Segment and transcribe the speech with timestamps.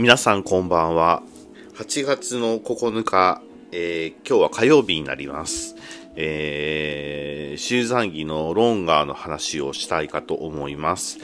[0.00, 1.24] 皆さんこんばんは。
[1.74, 5.74] 8月の9日、えー、今日は火曜日になります。
[6.14, 11.18] えー、集山儀のロンガーの話をしたいかと思います。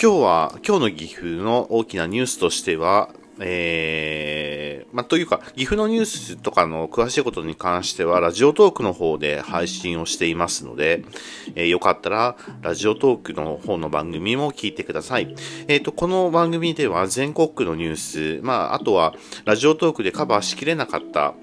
[0.00, 3.10] 今日は、今日の岐阜の大きなニュースとしては、
[3.40, 11.04] えー、まあ、というか、岐阜のニュースとかの詳しいことに関しては、ラジオトークの方で配信をしていますので、
[11.54, 15.34] えー、よかったら、ラジオトークの方の番組も聞いてください。
[15.68, 19.14] えっ、ー、と、この番組では全国区のニュース、まあ、あとは、
[19.44, 21.34] ラジオトークでカバーしきれなかった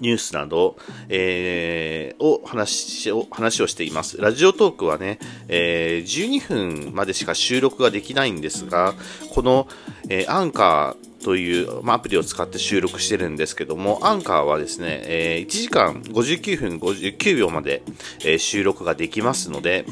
[0.00, 0.76] ニュースなど、
[1.08, 4.20] えー、を話を、話をしています。
[4.20, 8.94] ラジオトークはね、えー、12分までしか収録ができないんですが、
[9.34, 9.68] この、
[10.08, 17.82] えー、アンカーという、まあ、アプリを使って収録してるんですけども、アンカーはですね、えー、1時間59分59秒まで、
[18.24, 19.86] え、収録ができますので、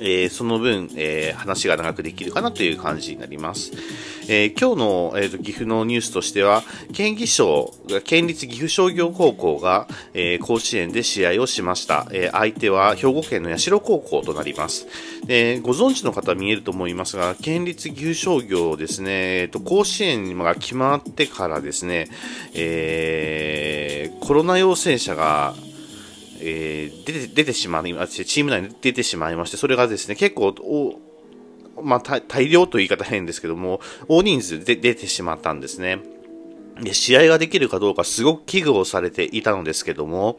[0.00, 3.72] えー、その分、えー、話が長くできるかなという感じになります。
[4.28, 7.72] えー、今日の、えーと、岐阜のニュースとしては、県議賞、
[8.04, 12.08] 県立岐阜商業高校が、え、甲子園で試合をしました。
[12.12, 14.86] え相手は兵庫県の社高校となります。
[15.26, 22.08] でご存知の方は見えると思いますが、県立岐阜商業ですね、えーと、甲子園が決まってからですね、
[22.54, 25.54] えコロナ陽性者が
[26.48, 30.54] えー、出て、出てしまいまして、チーム内に出てしまいまして、それがですね、結構、
[31.82, 35.98] まあ、大量という言い方変ですけども、大人数で出てしまったんですね。
[36.80, 40.38] で、試合ができるかどうかすごく危惧をされていたのですけども、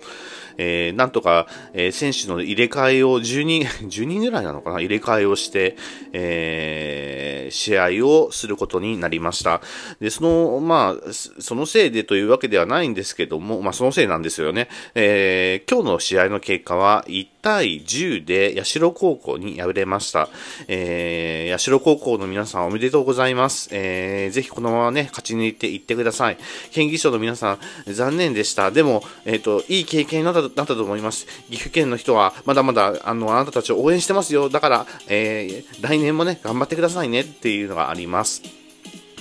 [0.58, 4.80] えー、なんとか、えー、選手の入れ替えを10人、10人 ぐらいなのかな？
[4.80, 5.78] 入れ替えをして、
[6.14, 9.62] えー、試合をすることになりました。
[10.00, 14.70] で、その、まあ、そのせいでというわけではないんですけども、まあ、そのせいなんですよね。
[14.96, 20.30] えー、今日の試合の結果は1対10で社高校に敗れました。
[20.68, 23.70] えー、社高校の皆さんおめでとうございます。
[23.72, 26.38] えー、ぜひこのままね、勝ち抜いていってください。
[26.72, 28.72] 県議賞の皆さん、残念でした。
[28.72, 31.28] でも、えっ、ー、と、いい経験になったなったと思います。
[31.50, 34.50] 岐阜県の人はまだまだあのあなたたちを応援してますよ。
[34.50, 38.42] だから、えー、来年もね、頑張ってくださいねっていうのがあります。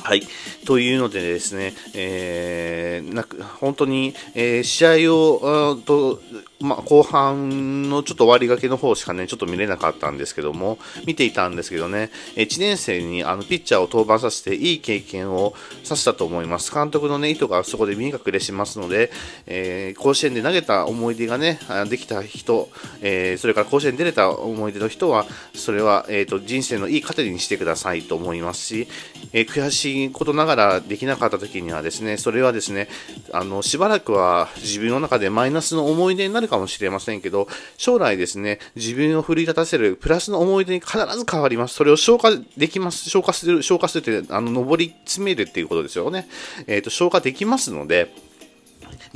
[0.03, 0.23] はい。
[0.65, 6.21] というのでですね、えー、なく本当に、えー、試合を、と
[6.61, 16.73] まあ、後半のちょっと終わりがけの方しかね、ちょっと見れなかったんですけども、見ていたんですけどね、1年生にあのピッチャーを登板させていい経験をさせたと思います。
[16.73, 19.11] 監督のね、意図がそこで見え隠れしますので、
[19.47, 21.59] えー、甲子園で投げた思い出がね、
[21.89, 22.71] できた人、
[23.03, 28.89] えー、それから甲子園に出れた思い出の人は、それは、えーと、人生のいい糧にしてくださいと思いますし、
[29.35, 32.89] えー、悔しいことながらできなかった時にはですね、それはですね、
[33.33, 41.75] あの、しばらくは自分の中でマイナスの思い出になるるかもしれませんけど、将来ですね、自分を奮い立たせるプラスの思い出に必ず変わります。
[41.75, 43.11] それを消化できます。
[43.11, 46.29] 消化する、消化するって、あの、上り詰めるっていうことですよね。
[46.67, 48.13] えっ、ー、と、消化できますので、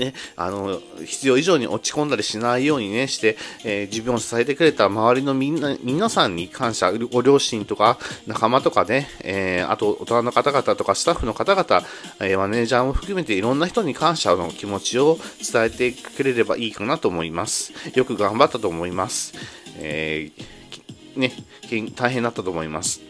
[0.00, 11.86] ね、あの、必要以上に落ち込んだりしないようにね、して、えー、自分を支えてくれた周りのみんな、皆さんに感謝、ご両親とか、仲間とかね、えー、あと、大人の方々とか、スタッフの方々、
[12.20, 15.18] えー、マネージャーも含めていろんな人に感謝の気持ちを
[15.52, 17.72] 伝えてくれればいいかなと思います。
[17.94, 19.34] よく頑張ったと思います。
[19.76, 20.30] え
[21.16, 21.32] ね、
[21.94, 23.09] 大変だったと思います。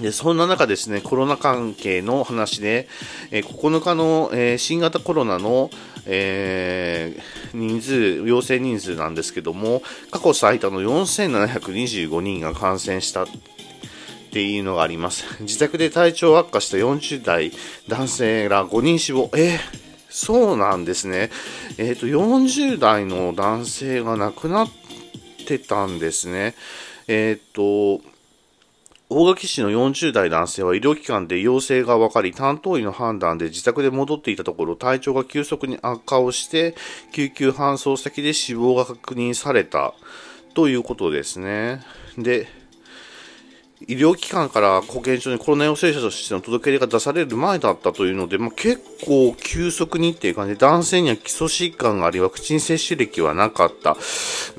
[0.00, 2.88] でそんな中ですね、コロナ関係の話で、
[3.30, 5.70] え、9日の、え、新型コロナの、
[6.06, 13.26] えー、人数、陽性人数なんですけども、過去最多の4725人が感染したっ
[14.32, 15.24] ていうのがあります。
[15.42, 17.52] 自宅で体調悪化した40代
[17.88, 19.30] 男性ら5人死亡。
[19.34, 19.58] えー、
[20.08, 21.30] そうなんですね。
[21.76, 24.68] えっ、ー、と、40代の男性が亡くなっ
[25.46, 26.54] てたんですね。
[27.08, 28.00] えっ、と、
[29.12, 36.74] 大垣市の40代男性は医療機関で陽性が分かり、担当医の判断で自宅で戻っていたところ、体調が急速に悪化をして、
[37.12, 39.94] 救急搬送先で死亡が確認された
[40.54, 41.82] ということですね。
[42.16, 42.61] で、
[43.88, 53.92] 医療機関から保健所にコロナ陽性者としての届け出が出される前だったというので、まあ、結構急速にっていう感じで、男性には基礎疾患があり、ワクチン接種歴はなかった。
[53.92, 53.94] う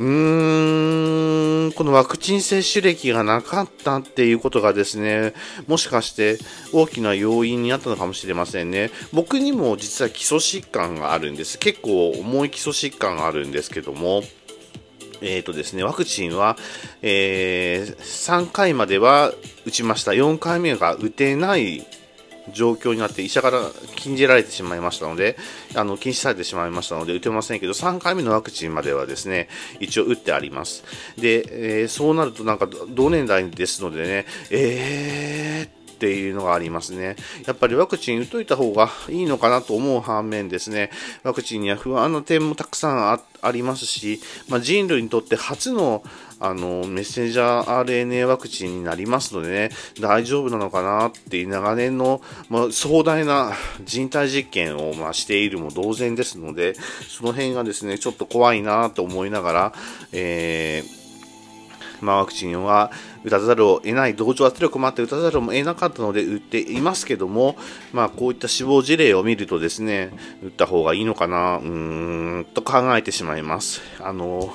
[0.04, 5.34] ーん、このワクチン接種歴がなかったっていうことがですね、
[5.68, 6.38] もしかして
[6.72, 8.92] 大きな要因になったのかもしれませんね。
[9.12, 11.58] 僕にも実は基礎疾患があるんです。
[11.60, 14.24] 結構重い基礎疾患があるんですけども、
[15.24, 16.58] えーとですね、ワクチンは、
[17.02, 19.34] えー、3回までは
[19.66, 20.12] 打ちました。
[20.12, 21.88] 4回目が打てない
[22.52, 23.62] 状況になって医者から
[23.96, 25.38] 禁じられてしまいましたので、
[25.76, 29.48] あの禁止されてしまいましたので打てませんけど、3回目のワクチンまではですね、
[29.80, 30.84] 一応打ってあります。
[31.18, 37.16] で、えー、そうなるとなんか同年代ですのでね、えーっていうのがありますね。
[37.48, 40.90] やっぱりワクチン打っといた方がいいのかなと思う反面ですね、
[41.24, 44.20] ワクチンには不安な点もたくさんありますし、
[44.50, 46.04] まあ、人類にとって初の
[46.42, 49.70] あのメッセンジャー RNA ワクチンになりますのでね、
[50.02, 52.20] 大丈夫なのかなっていう長年の、
[52.50, 53.54] まあ、壮大な
[53.86, 56.74] 人体実験を、まあ、しているも同然ですので、
[57.08, 59.74] その辺がですね、ちょっと怖いなと思いながら、
[60.12, 61.04] えー
[62.04, 62.92] まあ、ワクチンは
[63.24, 67.56] 打たざるを得ない、同調圧力もあって打たざるを得なかったので打っていますけども、
[67.92, 70.12] まあ、こういった死亡事例を見るとですね、
[70.44, 73.82] 打った方がいいのかな、うーん、と考えてしまいます。
[74.00, 74.54] あの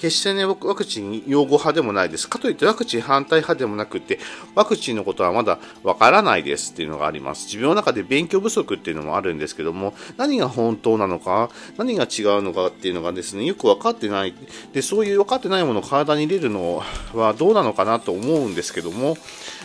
[0.00, 2.28] 決してね、僕、ワクチン擁護派でもないです。
[2.28, 4.18] かといってワクチン反対派でもなくて、
[4.54, 7.46] ワクチンのことはまだわからないですっていうのがあります。
[7.46, 14.34] 自分の中で勉強不足っていうのもあるんですけども、何が本当なのか、何が違うのかっていうのがですね、よく分かってない。
[14.72, 16.82] で、そういう分かってないものを体に入れるの
[17.14, 19.16] はどうなのかなと思うんですけども、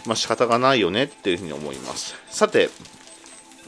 [0.06, 2.16] まあ仕方がないよねっていうふうに思います。
[2.30, 2.70] さて、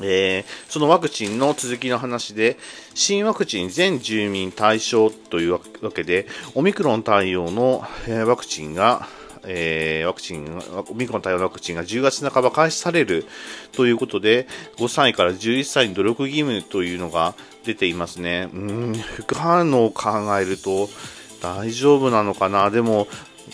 [0.02, 2.58] えー、そのワクチンの続きの話で、
[2.94, 5.60] 新ワクチン全住民対象というわ
[5.94, 7.84] けで、オミクロン対応の、
[8.26, 9.08] ワクチンが、
[9.48, 13.26] えー、ワクチン、オミクロン対応のワクチンが10月半ば開始される
[13.72, 14.48] ということで、
[14.78, 18.50] 5歳から11歳に努力義務というのが出ていますね。
[18.54, 20.90] うん、副反応を考えると
[21.42, 22.70] 大丈夫なのかな。
[22.72, 23.08] でも、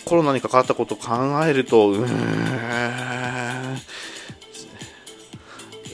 [0.04, 1.14] コロナにかかったことを考
[1.46, 3.78] えると、うーん、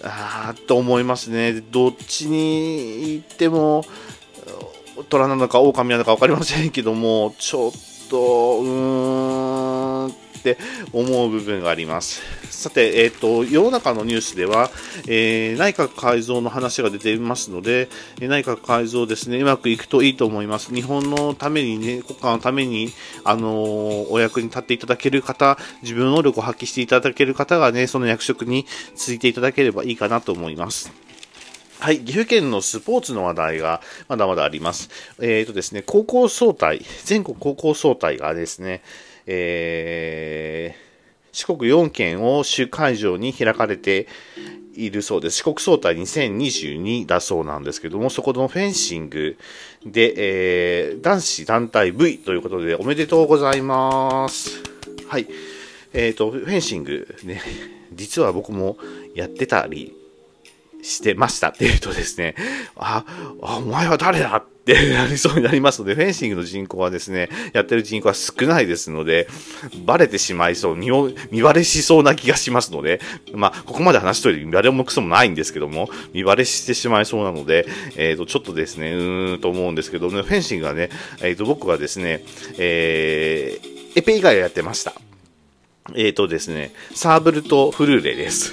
[0.05, 1.61] あーと思いますね。
[1.61, 3.85] どっちに行っても、
[5.09, 7.73] 虎なのか狼なのか分かりませんけども、ちょっ
[8.09, 9.48] と、うーん
[10.53, 10.59] って
[10.93, 12.23] 思う部分があります。
[12.51, 14.71] さて、えっ、と、世の中のニュースでは、
[15.07, 17.89] えー、内閣改造の話が出ていますので、
[18.21, 20.75] 内閣改造ですね、うまくいくといいと思います。
[20.75, 22.93] 日本のためにね、国家のために、
[23.25, 28.67] あのー、お役に立っていただける方、自分の能力を発揮していただける方がね、その役職に
[28.97, 30.93] ついていただければいいかなと思います。
[31.81, 34.91] はい、岐阜県のスポーツの話題がまだまだあります。
[35.21, 38.83] えっ、ー、とですね、高校総体、全国高校総体がですね、
[39.31, 44.09] えー、四国4県を主会場に開かれて
[44.75, 45.39] いるそうです。
[45.39, 49.37] 四国総体2022だそうなんですけども、そこのフェンシング
[49.85, 54.63] で、えー、男子団体 V ということでおめでとうございます。
[55.07, 55.27] はい。
[55.93, 57.43] えっ、ー、と、フェンシングね、
[57.93, 58.79] 実は僕も
[59.15, 59.98] やってたり
[60.83, 62.35] してましたっていうとですね、
[62.77, 63.05] あ、
[63.41, 64.59] お前は誰だって
[64.93, 69.29] なりそうになりますので、フェンシングの人口はですね、やってる人口は少ないですので、
[69.85, 70.91] バレてしまいそう、見
[71.31, 73.01] 見バレしそうな気がしますので、
[73.33, 77.67] まあ、ここまで話しといて見バレもクソもないんですけども、見バレしてしまいそうなので、
[77.97, 80.91] えっ、ー、と、ちょっとですね、うーんと思うんですけどね、フェンシングはね、
[81.23, 82.23] えっ、ー、と、僕はですね、
[82.59, 84.93] えー、エペ以外をやってました。
[85.95, 88.53] えっ、ー、とですね、サーブルとフルーレです。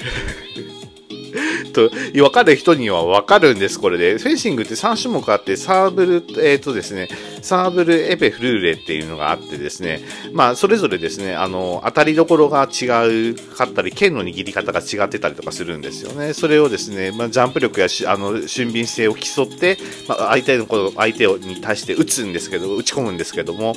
[1.73, 4.17] と、分かる人には分かるんです、これで。
[4.17, 6.15] フェンシングって3種目あって、サーブル、
[6.45, 7.09] えっ、ー、とですね、
[7.41, 10.01] サーブル、エペ、フルーレっていうのがあってですね、
[10.33, 12.85] まあ、それぞれですね、あの、当たりどころが違
[13.31, 16.33] うかったり、剣の握り方が違ってたりとかするんですよね。
[16.33, 19.77] それをですね、まあ、ジャンプ力やし、あの、俊敏性を競って、
[20.07, 20.65] まあ、相手の、
[20.95, 23.75] 相手に対して打つんですけど、打ち込むんですけども、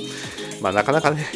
[0.60, 1.26] まあ、なかなかね、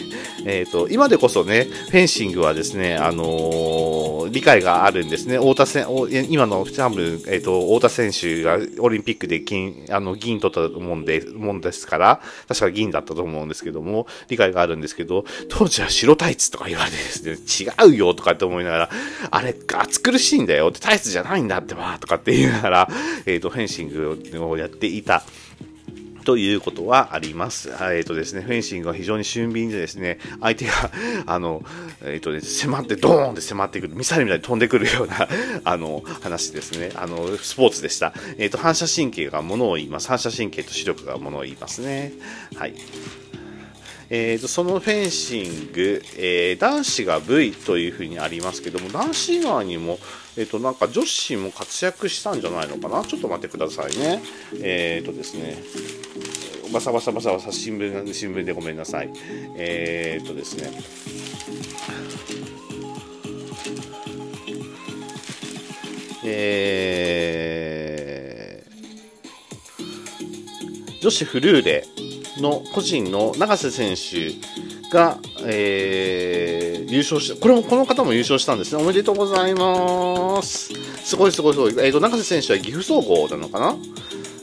[0.44, 5.38] えっ、ー、と、今でこそね、フェンシングはですね、あのー、理解があるんですね。
[5.38, 5.86] 太田選、
[6.30, 18.90] 今の多分、えっ、ー、と、太田選手がオリンピックで金、あの、銀取ったもんで、もんですから、確か銀だったと思うんですけども、理解があるんですけど、当時は白タイツとか言われてですね、違うよとかって思いながら、
[19.30, 22.88] あれ、暑苦しいんだよってタイツじゃないんだってば、とかって言いながら、
[23.26, 25.22] えっ、と、フェンシングをやっていた。
[26.22, 27.70] ということはあります。
[27.70, 30.72] えっ、ー、とですね、フェンシングは非常に俊敏でですね、相手が、
[31.26, 31.62] あの、
[32.02, 35.28] えっ、ー、とね、迫って、ドーンって迫ってくる、ミサイルみたいに飛んでくるような、
[35.64, 36.92] あの、話ですね。
[36.94, 38.12] あの、スポーツでした。
[38.38, 40.08] えっ、ー、と、反射神経がものを言います。
[40.08, 42.12] 反射神経と視力がものを言いますね。
[42.56, 42.74] はい。
[44.14, 49.98] えーと、そのフェンシング、えー、男子が V というふうにありますけども男子以外にも、
[50.36, 53.04] えーと、なんか女子も活躍したんじゃないのかな？
[53.04, 54.22] ちょっと待ってくださいね。
[54.62, 55.62] えっ、とですね。
[56.72, 59.10] バサバサバサバサ新聞新聞でごめんなさい。
[59.56, 60.70] えっ、とですね。
[66.24, 71.84] えー、女子フルーレ。
[72.38, 74.34] の個人の永瀬選手
[74.90, 78.82] が、えー、優勝した、これも、この方も優勝したんですね。
[78.82, 80.72] おめでとうございます。
[81.04, 81.74] すごいすごいすごい。
[81.78, 83.76] えっ、ー、と、永瀬選手は岐阜総合なのかな？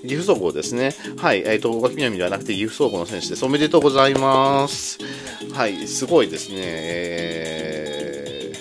[0.02, 0.94] 岐阜総合ですね。
[1.18, 1.40] はい。
[1.40, 3.46] えっ、ー、と、大垣南ではなくて岐阜総合の選手です。
[3.46, 4.98] おめでとうございます。
[5.54, 5.88] はい。
[5.88, 6.56] すごいですね。
[6.60, 8.54] え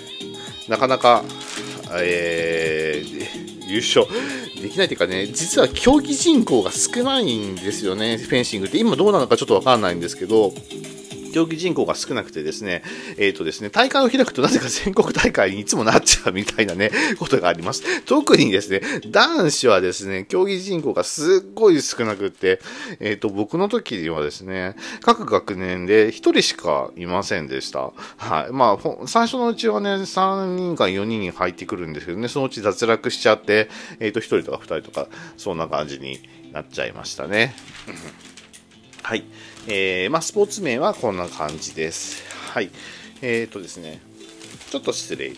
[0.69, 1.25] なかなか、
[1.93, 4.07] えー、優勝
[4.61, 8.79] できないというかね、実は競技人口が少ないんですよね、フェンシングって。
[8.79, 10.53] 今どうなのかちょっとわかんないんですけど、
[11.33, 12.83] 競技人口が少なくてですね、
[13.17, 18.03] えっ、ー、とですね、大会を開くとなぜか全国大会にいつもなっちゃうみたいなね、 ことがあります。
[18.03, 22.61] 特にですね、男子はですね、競技人口がすっごい少なくって、
[23.01, 27.93] えっ、ー、と、僕の時はですね、各学年で1人しかいませんでした。
[28.17, 28.53] はい。
[28.53, 33.69] まあ、最初のうちはね、3人か4人に入ってくるんですけどね、そのうち脱落しちゃって、
[34.01, 36.21] えっ、ー、と、1人とか2人とか、そんな感じに
[36.53, 37.55] なっちゃいましたね。
[39.03, 39.25] はい。
[39.67, 42.23] えー、まあ、スポーツ名はこんな感じです。
[42.53, 42.71] はい。
[43.23, 44.01] えっ、ー、とですね、
[44.71, 45.33] ちょっと失礼。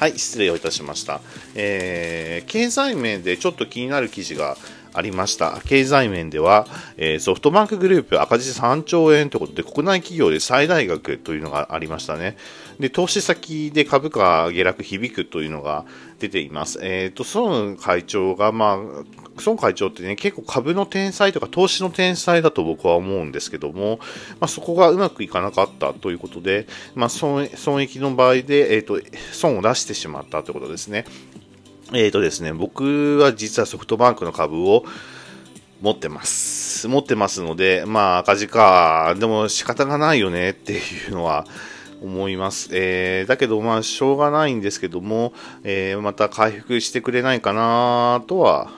[0.00, 1.20] はい、失礼をいたしました。
[1.54, 4.56] えー、経済面でちょっと気になる記事が
[4.92, 5.60] ありました。
[5.64, 6.66] 経済面では、
[6.96, 12.36] え、ソフトバンクグループ赤字3兆円ということで、国内企業で最大額というのがありましたね。
[12.78, 15.84] で、投資先で株価下落響くというのが
[16.18, 16.78] 出ています。
[16.82, 18.78] えっ、ー、と、孫会長が、まあ、
[19.44, 23.98] 孫会長ってね、結構株の天才とか投資の天才だと僕は思うんですけども、
[24.40, 27.48] まあ、そこがうまくいかなかったということで、まあ、損
[27.82, 29.00] 益の場合で、えっ、ー、と、
[29.32, 31.04] 損を出してしまったということですね。
[31.92, 34.84] えっ、ー、とですね、僕は実はソフトバンクの株を
[35.80, 36.86] 持ってます。
[36.86, 40.78] 持ってますので、まあ赤字か、でも仕方がないよねってい
[41.08, 41.46] うのは、
[42.02, 42.70] 思います。
[42.72, 48.70] えー、だけど、まあ、しょうがないんですけども、えー、また回復してくれないかなとは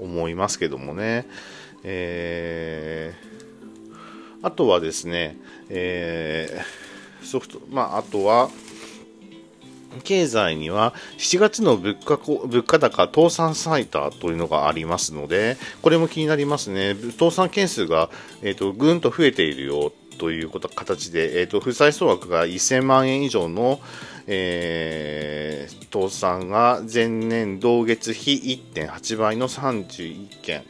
[0.00, 1.28] 思いますけどもね。
[1.84, 5.36] えー、あとはですね、
[5.68, 8.50] えー、ソフト、まあ、あとは、
[10.00, 16.94] 経済には7月の物価物価高倒産最多というのがありますので、これも気になりますね。
[17.18, 18.10] 倒産件数が、
[18.42, 23.80] えーと、ぐんと増えているよということ形で、えーと、負債総額が1000万円以上の、
[24.26, 30.64] えー、倒産が前年同月比1.8倍の31件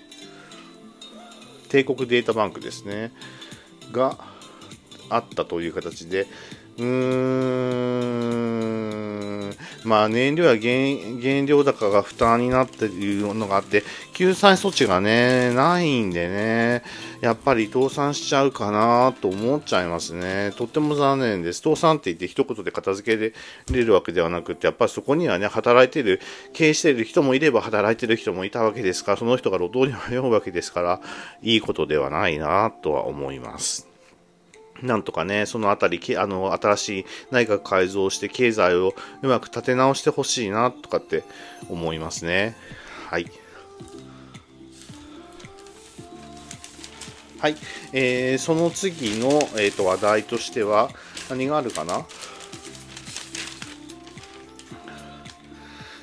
[1.68, 3.12] 帝国データバンクですね
[3.92, 4.18] が
[5.08, 6.26] あったという形で
[6.78, 6.86] うーん
[9.84, 16.82] まあ燃料や原料高が負担になっているのがあって救済措置がねないんでね
[17.20, 20.52] やっぱり倒産しちゃうかなと思っちゃいますね。
[20.56, 21.60] とっても残念です。
[21.60, 23.32] 倒産って言って一言で片付け
[23.72, 26.20] れるわけではなくて、やっぱりそこにはね、働いてる、
[26.52, 31.00] 経営してる人もいれば働いてる人もいたわけですから、その人が路頭に迷うわけですから、
[31.42, 33.95] いいことではないなとは思います。
[34.82, 41.24] なんとかね、そのあたり、あの、新しい内閣改造して経済をうまく立て直してほしいな、とかって
[41.68, 42.56] 思いますね。
[43.10, 43.26] はい。
[47.38, 47.56] はい。
[47.92, 50.90] えー、その次の、えーと、話題としては、
[51.28, 52.06] 何があるかな？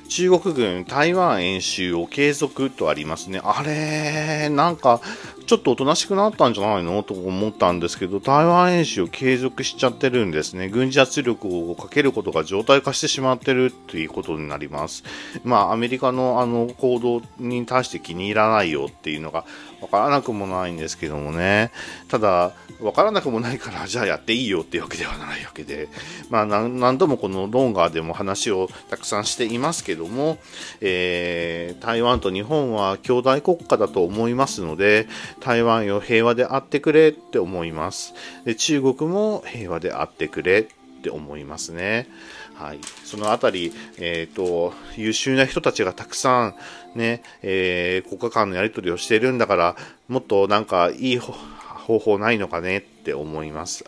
[0.08, 3.40] 中国軍台湾演習を継続とありますね。
[3.42, 5.00] あれ、なんか、
[5.46, 7.02] ちょっとおとなしくなったんじゃないの？
[7.02, 10.68] と思ったんですけど、台湾演習を継続しちゃってるんですね。
[10.68, 15.04] 軍事圧力をかけることが常態化してしまってるっていうことになります。
[15.44, 19.44] まあ、アメリカのあの行動に対して気に入らないよっていうのが
[19.80, 21.70] わからなくもないんですけどもね。
[22.08, 25.88] ただ、わからなくもないから、じゃあやっていいよっていうわけではないわけで、
[26.30, 30.38] まあ、何度もこのロンガーでも話をたくさんしていますけども、
[30.80, 35.06] えー、台湾と日本は兄弟国家だと思いますので、
[35.40, 38.14] 台湾よ平和であってくれって思います。
[38.44, 42.08] で中国も平和であってくれって思いますね。
[42.54, 46.54] はい、そのあたり、えーと、優秀な人たちがたくさん、
[46.94, 49.76] ねえー、国家間のやり取りをしているんだから
[50.08, 53.84] もっとなんかいい方法ないのかねって思います。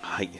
[0.00, 0.30] はい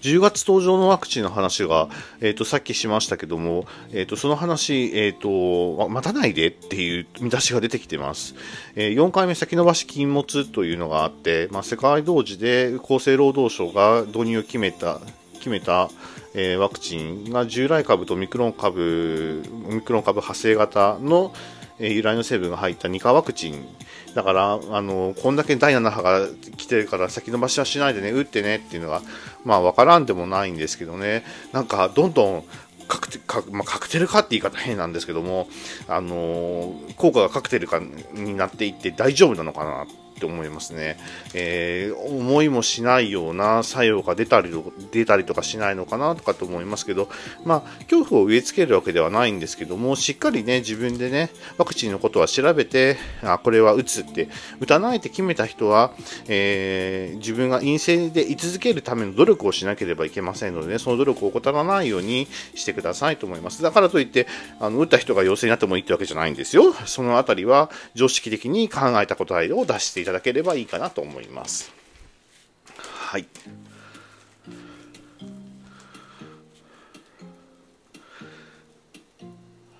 [0.00, 1.88] 10月登場のワクチンの話が、
[2.20, 8.34] え、ー、と、さっきしましたけども、え、ー、と、その話、え、ー、と、待たないでっていう見出しが出てきてます。
[8.76, 15.00] え4回目先延ばし禁物というのがあって、まあ、世界同時で厚生労働省が導入を決めた、
[15.34, 15.90] 決めた、
[16.32, 21.34] えワクチンが従来株とミクロン株、オミクロン株派生型の、
[21.78, 23.66] え由来の成分が入った2価ワクチン
[24.14, 26.26] だからあのこんだけ第7波が
[26.56, 29.02] 来てるから先延ばしはしないでね打ってねっていうのは
[29.44, 31.24] まあ分からんでもないんですけどね。
[31.52, 32.44] なんかどんどん
[32.88, 35.48] カクテか、まあ、カクテルかって言い方変なんですけども、
[35.86, 39.86] あの効果がカクテル化になっていって大丈夫なのかなっ
[40.20, 40.98] って思いますね。
[41.32, 44.50] えー、思いもしないような作用が出たり
[44.92, 47.08] 出たりとかしないのかなとかと思いますけど、
[47.44, 54.28] まあ、恐怖を植え付けるわけではないんですけども、しっかりね、自分でね、ワクチンのことは調べて、あ、これは打つって、
[54.60, 55.92] 打たないって決めた人は、
[56.28, 63.62] えー、自分が陰性で居続けるための努力をしなければいけませんので、ね、その努力を怠らないようにしてくださいと思います。
[63.62, 64.26] だからといって、
[64.60, 66.74] あの打った人が陽性になってもいいってわけじゃないんですよ。
[66.84, 71.72] そのあたりは常識的に考えた答えを出していたただければいいかなと思います。
[72.76, 73.26] はい。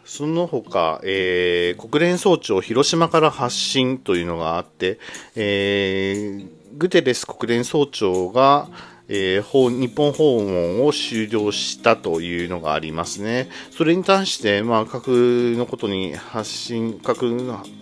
[0.04, 4.98] その他、えー、国連総長広島から発信というのがあって、
[5.34, 8.68] えー、グテレス国連総長が、
[9.12, 13.48] えー、日本訪問を終了したというのがありますね。
[13.72, 17.26] それに対して、まあ、核のことに発信、核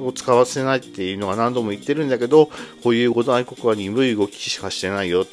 [0.01, 2.47] を使わせないっていうのは何度も言ってるんだけど、
[2.83, 5.27] こういう五大国は鈍い動きしかしてないよ。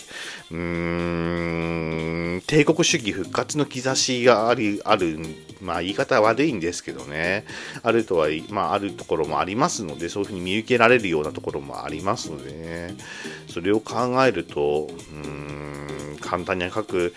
[0.51, 5.19] うーん、帝国主義復活の兆しがあり、ある、
[5.61, 7.45] まあ言い方は悪いんですけどね、
[7.81, 12.95] あるとは、まああるところもありますので、そういうふうに見受けられるようなところもありますのでね、
[13.47, 17.13] それを考えると、うーん、簡単に書く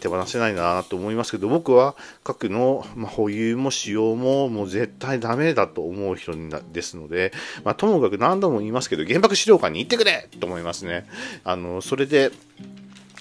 [0.00, 6.32] 手放せないなと思いますけど、僕は核の、ま保有も使用ももう絶対ダメだと思う人
[6.72, 7.32] ですので、
[7.64, 11.06] まあ、ともかく何度も言いますけど、原爆資料館に行ってくれと思いますね。
[11.44, 12.30] あの、それで、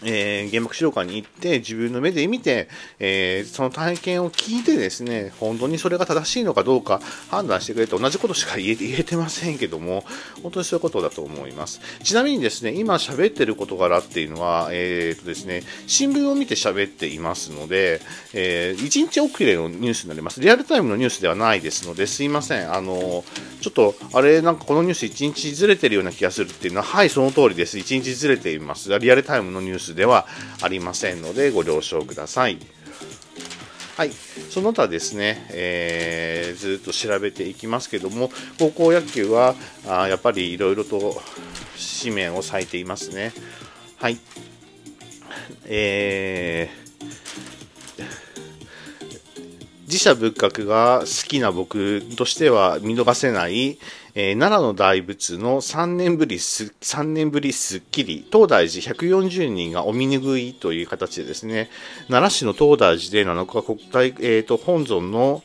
[0.04, 10.04] えー、原爆資料館に行って自分の目で見て、えー、その体験を聞いてですね本当にそれが正しいのかどうか判断してくれと同じことしか言え言えてませんけども
[10.44, 11.82] 本当にそういうことだと思います。
[12.04, 18.02] ちなみにですね今喋ってる事柄っていうのは、えーとですね、新聞を見て喋っていますので、
[18.34, 20.42] えー、1日遅れのニュースになります。
[20.42, 22.74] リアルタイムのニュースではないですのですいません。
[22.74, 23.24] あの
[23.62, 27.78] ちょっとあれなんかこのニュース1日ずれてるような気がするっていうのははいその通りです。
[27.78, 28.98] 1日ずれています。
[29.00, 30.28] リアルタイムのニューススでは
[30.62, 32.58] ありませんのでご了承ください。
[33.96, 34.12] はい、
[34.52, 38.30] その他ですね、えー、ずっと調べていきますけども、
[38.60, 39.56] 高校野球は
[39.88, 41.20] あやっぱりいろいろと
[42.04, 43.34] 紙面を割いていますね。
[43.98, 44.20] はい。
[45.66, 48.04] えー、
[49.88, 53.80] 自社仏閣が好きな僕としては見逃せない、
[54.20, 61.70] えー、奈良の大仏の3年ぶりす、3年ぶりすっきり、東大寺140人がお見拭いという形でですね、
[62.08, 65.44] 奈良市の東大寺で7日国体、えーと本尊の、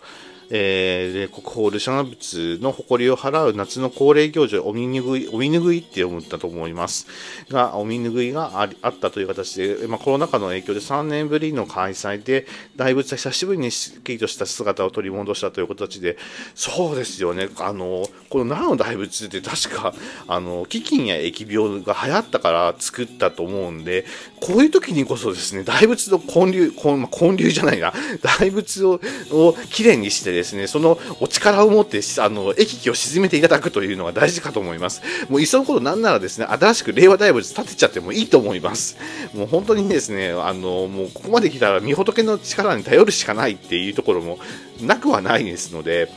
[0.54, 7.06] えー、国宝ルシャナ仏の誇りを払う夏の恒例行事、お見拭い、お見拭いって思ったと思います。
[7.48, 16.18] が、お見拭いがありあったという形で、まあ、コロナ禍の影響で3年ぶりの開催で、大仏は久しぶりにすっきりとした姿を取り戻したという形で、
[16.54, 19.94] そうですよね、あの、この奈良の大仏って確か、
[20.28, 24.04] あの、飢饉や疫病が流行ったから作ったと思うんで、
[24.38, 26.72] こういう時にこそですね、大仏の建立、
[27.10, 27.94] 建立じゃないな、
[28.38, 35.02] 大仏を、をきれいにしてですね、そのお力を持って、あの、駅機を沈めていただくというのが大事かと思います。
[35.28, 38.96] もういっそのことなんならですね、新しく令和大仏建てちゃってもいいと思います。
[39.34, 44.38] もう本当にですね、あの、もうここまで来たら、御仏の力に頼るしかないっていうところも
[44.80, 46.10] なくはないですので、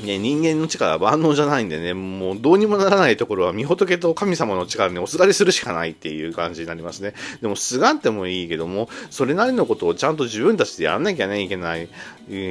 [0.00, 7.14] ね、人間の力は万能じゃないんでね、もうどうにもならないところは、御仏と神様の力におすがりするしかないっていう感じになりますね。
[7.42, 11.88] でも、すがってもいいけども、それなりのことをちゃんと自分たちでやんなきゃね、いけない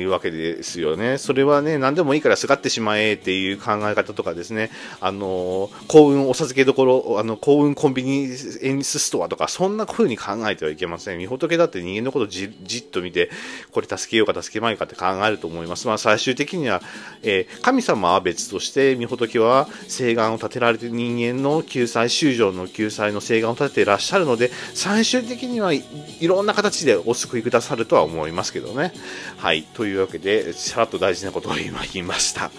[0.08, 1.18] わけですよね。
[1.18, 11.24] それはね、何でもいいからすがってしまえっていう考え方とかですね、あの、幸運お授けどころ、あの、幸運コンビニエンスストアとか、そんな風に考えてはいけません。
[11.24, 13.30] 御仏だって人間のことじじっと見て、
[13.72, 15.88] これ助けようか助けまいかって考えると思います。
[15.88, 16.82] まあ、最終的には、
[17.22, 25.84] えー、神様は別として、御仏は誓願を立てられて人間の救済、修正の救済の誓願を立てていらっしゃるので、最終的にはい
[26.22, 28.92] ろんな形でお救いくださるとは思いますけどね。
[29.38, 29.64] はい。
[29.74, 32.52] というわけで、さらっと大事なことを今言いました。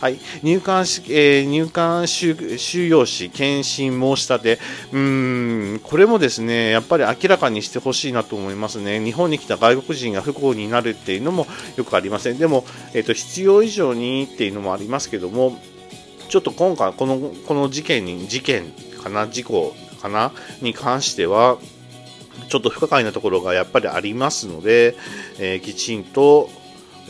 [0.00, 0.18] はい。
[0.42, 4.58] 入管し、えー、入管収収容士、検診申し立て、
[4.92, 9.02] うん、これもですね、やっぱり明らかにしてほしいなと思いますね。
[9.02, 12.38] 日本に来た外国人が不幸になるっていうのもよくありません。
[12.38, 15.58] でも、えっ、ー、と、必要以上にっていうのもありますけども、
[16.28, 21.58] ちょっと今回、この、この事件に、事件かな、事故かな、に関しては、
[22.48, 24.96] ちょっと不可解なところがやっぱりありますので、
[25.38, 26.50] えー、きちんと、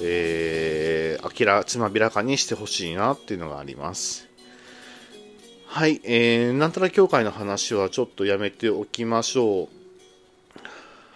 [0.00, 4.28] えー、明らつまびらかにしてほしいなっていうのがあります。
[5.66, 9.73] はい、えー、なんたら協会の話はちょっとやめておきましょう。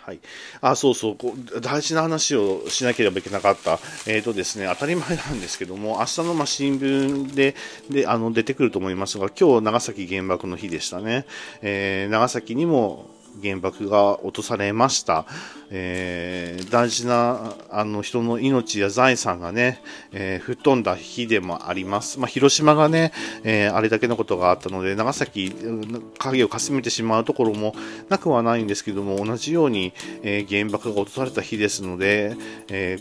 [0.08, 0.20] はい。
[0.62, 3.78] あ、そうそう、こう大事な話をしなければいけなかった。
[4.06, 7.54] え、ー、とですね、当たり前なんですけども、明日のま新聞で
[7.90, 11.26] であの出てくると思いますが、今日長崎原爆の日でしたね。
[11.60, 13.10] えー、長崎にも
[13.42, 15.24] 原爆が落とされました。
[15.70, 22.18] えー、大事なあの人の命や財産がね、えー、吹っ飛んだ日でもあります。
[22.18, 23.12] まあ、広島がね、
[23.44, 25.54] えー、あれだけのことがあったので、長崎、
[26.18, 27.74] 影をかすめてしまうところも
[28.08, 32.36] なくはないんですけども、同じように、え原爆が落とされた日ですので、
[32.68, 32.98] え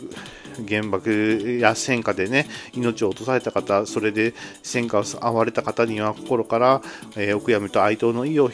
[0.68, 6.82] 原爆や戦火でね、命を落とされた方、それで戦火を遭われた方には心から、
[7.16, 8.50] えお悔やみと哀悼の意を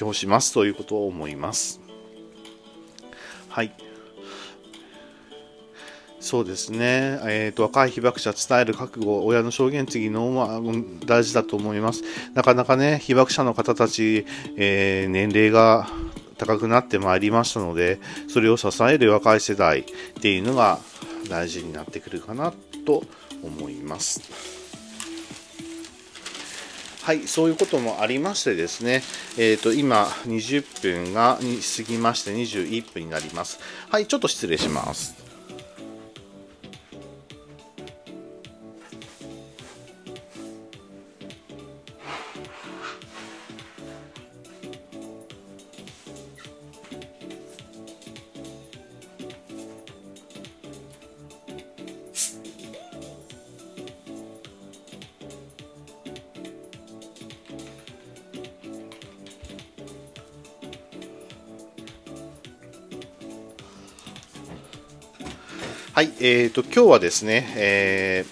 [0.00, 1.80] 表しますということを思います。
[3.48, 3.72] はい。
[6.24, 10.58] そうですね、えーと、若い被爆者伝える覚悟、親の証言次のは
[11.04, 12.02] 大事だと思います。
[12.32, 14.24] なかなかね、被爆者の方たち、
[14.56, 15.86] えー、年齢が
[16.38, 19.84] 高くなってまいりましたので、それを支える若い世代っ
[20.22, 20.78] ていうのが
[21.28, 22.54] 大事になってくるかな
[22.86, 23.04] と
[23.42, 24.63] 思います。
[27.04, 29.02] はい、そういうこともありましてですね、
[29.36, 33.58] えっ、ー、と、今、20分が過ぎまして21分になります。
[33.90, 35.23] はい、ちょっと失礼します。
[66.20, 68.26] えーと、今日はですね、え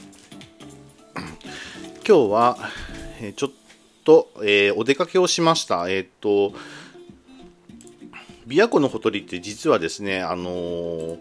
[1.15, 1.21] ー、
[2.07, 2.59] 今日は、
[3.23, 3.51] え、ちょっ
[4.05, 5.89] と、えー、お出かけをしました。
[5.89, 6.53] えっ、ー、と、
[8.47, 11.19] 琵琶湖のほとりって実はですね、あのー、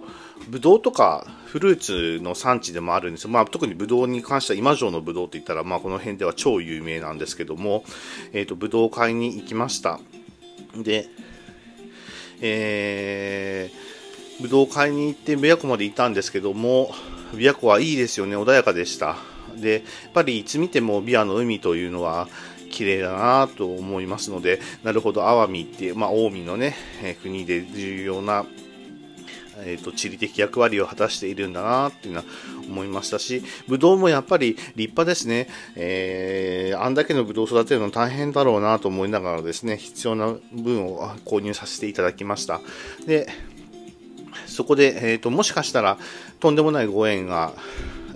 [0.49, 3.29] ブドウとかフルーツの産地でもあるんですよ。
[3.29, 7.85] まあ、特にブドウに関しては今城のブドウって言ったら、まあ、この辺では超有名なんですけども、
[8.33, 10.01] えっ、ー、と、ブドウを買いに行きました。
[10.75, 11.07] で、
[12.41, 13.90] えー、
[14.41, 16.93] ぶどう買いに行って琵琶湖まで行ったんですけども
[17.33, 19.15] 琵琶湖はいいですよね穏やかでした
[19.55, 22.27] でやっぱりいつ見ても琵琶の海というのは
[22.71, 28.45] 綺麗だなと思いますのでなるほど奄美っていう、まあ、近江のね、え国で重要な
[29.63, 32.25] えーと、地理的役割を果たしているんだなっていうのは
[32.67, 35.47] 思いましたし、ぶどうもやっぱり立派ですね。
[35.75, 42.61] えー、あんだけのぶどうを育てるの大変だろうなと思いながらですね、必要な分を購入させていただきました。
[43.05, 43.27] で、
[44.51, 45.97] そこで、えーと、もしかしたら
[46.39, 47.53] とんでもないご縁が、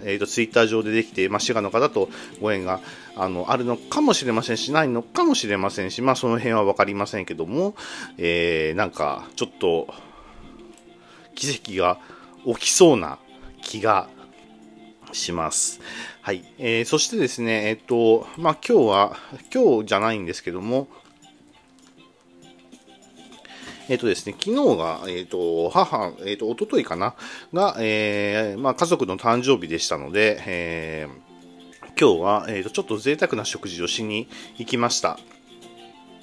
[0.04, 2.10] えーと、ツイッター上でできて、まあ、滋賀の方と
[2.42, 2.80] ご縁が
[3.16, 7.76] あのあるのかもしれませんし、ないのかもしれませんし、まあ、その辺は分かりませんけども、
[8.18, 9.94] えー、なんかちょっと
[11.34, 12.00] 奇跡が
[12.46, 13.18] 起きそうな
[13.62, 14.10] 気が
[15.12, 15.80] します。
[16.22, 16.44] はい。
[16.58, 19.18] えー、そしてですね、えっ、ー、と、まあ、今日は、
[19.54, 20.88] 今日じゃないんですけども、
[23.88, 27.16] えっ、ー、とですね、昨日が、えっ、ー、と、母、えっ、ー、と、おとといかな？
[27.54, 35.20] が、えー、まあ、家族の誕生日でしたので、えー、今日は、えっ、と、ちょっと贅沢な食事をしに行きました。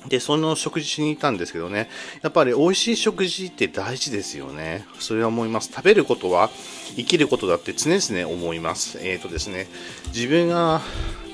[0.09, 1.89] で、その食事しに行ったんですけどね、
[2.23, 4.85] やっぱり美味しい食事って大事ですよね。
[4.99, 5.71] それは思います。
[5.73, 6.51] 食べることは
[6.97, 8.99] 生きることだって常々思います。
[9.01, 9.69] えっ、ー、とですね、
[10.15, 10.81] 自分が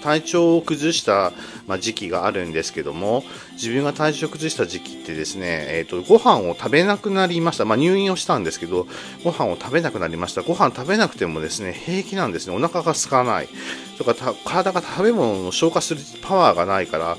[0.02, 1.32] 体調を崩した、
[1.66, 7.64] ま、時期があるんですけども、自分が体調を崩した時期ってですね、えっ、ー、と、ご飯を食べなくなりました。
[7.64, 8.86] まあ、入院をしたんですけど、
[9.24, 10.42] ご飯を食べなくなりました。
[10.42, 12.56] ご飯食べなくてもですね、平気なんですね。
[12.56, 13.48] お腹が空かない。
[13.96, 17.16] とか、体が食べ物を消化するパワーがないから、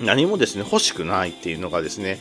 [0.00, 2.20] 何もですね、欲しくないっていうのがですね、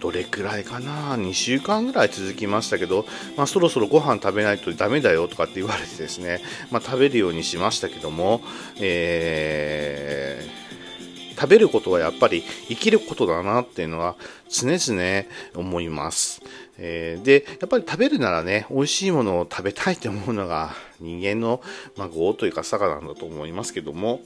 [0.00, 8.40] どれくらいかな、2週間ぐらい続きましたけど、まあ、そろそろご飯食べないとダメだよとかって言われてですね、まあ、食べるようにしましたけども、
[8.80, 14.16] えー、食べることはやっぱり生きることだなっていうのは
[14.48, 16.42] 常々思います。
[16.78, 21.60] えー、で、やっぱり食べるならね、美味しいものを食べたいと思うのが人間の、
[21.96, 24.20] まあ、業というか坂なんだと思いますけども、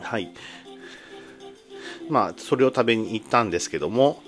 [0.00, 0.32] はい。
[2.08, 4.22] まあ、それを食べに行ったんですけども、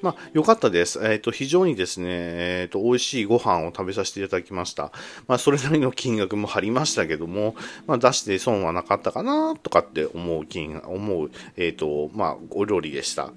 [0.00, 1.00] まあ、良かったです。
[1.02, 4.92] えっ、ー、と、非常にですね、えっ、ー、と、美味しいご飯を食べさせていただきました。
[5.26, 7.56] まあ、それなりの金額も張りましたけども、
[7.86, 13.32] まあ、出して損はなかったかな、とかって思う金、思う、えっ、ー、と、まあ、お料理でした。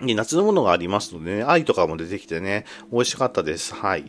[0.00, 3.74] 夏のものがありますのでね、愛とかも出てきてね、美味しかったです。
[3.74, 4.06] はい。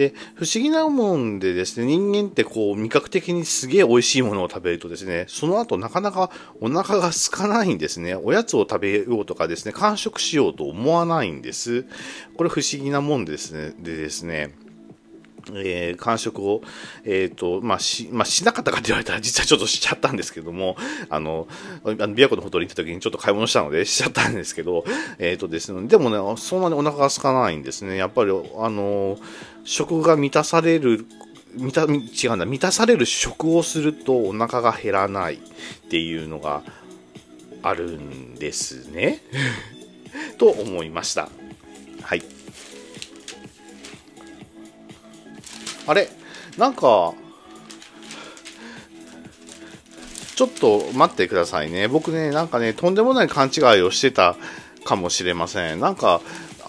[0.00, 8.14] で、不思議なもんでですね、人間ってこう、味覚的にすげえ美味しいものを食べるとですね、その後なかなかお腹が空かないんですね。
[8.14, 11.84] おやつを食べようとかですね、完食しようと思わないんです。
[12.34, 13.74] これ不思議なもんですね。
[13.78, 14.54] でですね、
[15.54, 16.62] えー、完食を、
[17.04, 20.76] えっ、ー、と、まあ、し、まあ、しなかったかって言われたら実はちょっとしちゃったんですけども、
[21.08, 21.48] あの、
[21.84, 24.84] あの、琵琶湖のほとりに行った時にちょっと買い物したのでしちゃったんですけど、
[25.18, 27.96] えっ、ー、とですね、でもね、そんなにお腹が空かないんですね。
[27.96, 29.18] やっぱり、あの、
[29.70, 31.06] 食が満たされる
[31.54, 35.38] 満た、違うんだ、満たされる食をするとお腹が減らないっ
[35.88, 36.64] ていうのが
[37.62, 39.22] あるんですね。
[40.38, 41.28] と思いました。
[42.02, 42.22] はい。
[45.86, 46.08] あれ？
[46.58, 47.14] なんか、
[50.34, 51.86] ちょっと待ってくださいね。
[51.86, 54.36] 僕ね、なんかね、とんでもない勘違いをしてた
[54.84, 55.80] かもしれません。
[55.80, 56.20] なんか、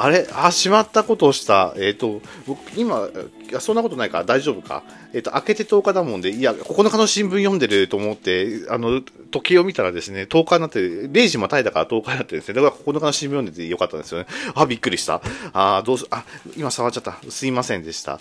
[0.03, 1.75] あれあ、しまったことをした。
[1.77, 3.07] えっ、ー、と、僕、今、
[3.49, 4.81] いや、そんなことないから大丈夫か。
[5.13, 12.55] えっ、ー、と、開けて10日だもんで、いや、9日の新聞読んでると思って、あの、時計を見たらですね、10日になって、0時またいだから10日になってですね。
[12.55, 14.25] だから9日の新聞読んでてよかったんですよね。
[14.55, 15.21] あ、びっくりした。
[15.53, 16.25] あ、どうす、あ、
[16.57, 17.19] 今触っちゃった。
[17.29, 18.19] すいませんでした。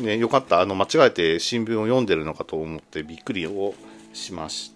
[0.00, 0.60] ね、よかった。
[0.60, 3.74] あの、間違えて新聞を読んでるのかと思ってびっくりを
[4.12, 4.71] しました。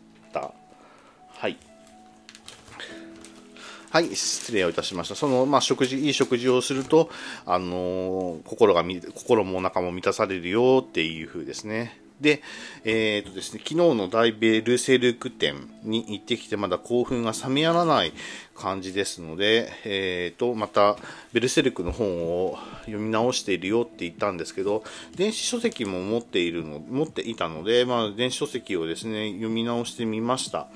[3.91, 5.15] はい、失礼をいたしました。
[5.15, 7.09] その、まあ、食事、いい食事をすると、
[7.45, 12.01] あのー、心が心もお腹も満たされるよっていう風ですね。
[12.21, 12.43] で、
[12.85, 18.13] えーとですね、昨日の大ベルセルク店に行ってきてまだ興奮が冷めやらない
[18.55, 20.97] 感じですので、えーと、また
[21.35, 24.83] ベルセルクの本を読み直しているよって言ったんですけど、
[25.15, 30.69] 電子書籍も持っているの、持っていたので、まあ、電子書籍をですね、読み直してみました。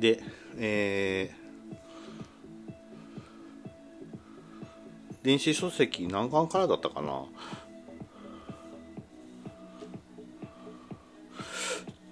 [0.00, 0.20] で、
[0.58, 1.44] えー
[5.22, 7.24] 電子書籍何巻からだったかな？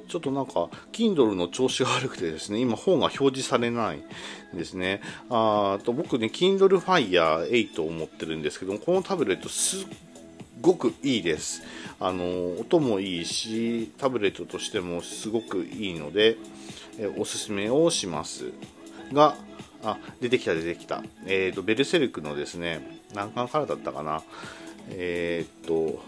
[0.09, 3.99] ちょっとなんか、Kindle の調子が悪くてですね、今本が表示されない
[4.55, 5.03] んですね。
[5.29, 9.87] あと僕ね、Kindle Fire 8を持ってるんですけども、このタブレットすっ
[10.63, 11.63] ごくいいです。
[12.01, 16.39] あの、音もいいし、タブレットとしてもすごくいいので、
[16.99, 18.53] えおすすめをします。
[19.13, 19.37] が、
[19.83, 21.03] あ、出てきた出てきた。
[21.27, 24.23] えっ、ー、と、ベルセルクのですね、何巻からだったかな。
[24.91, 26.03] えっ、と、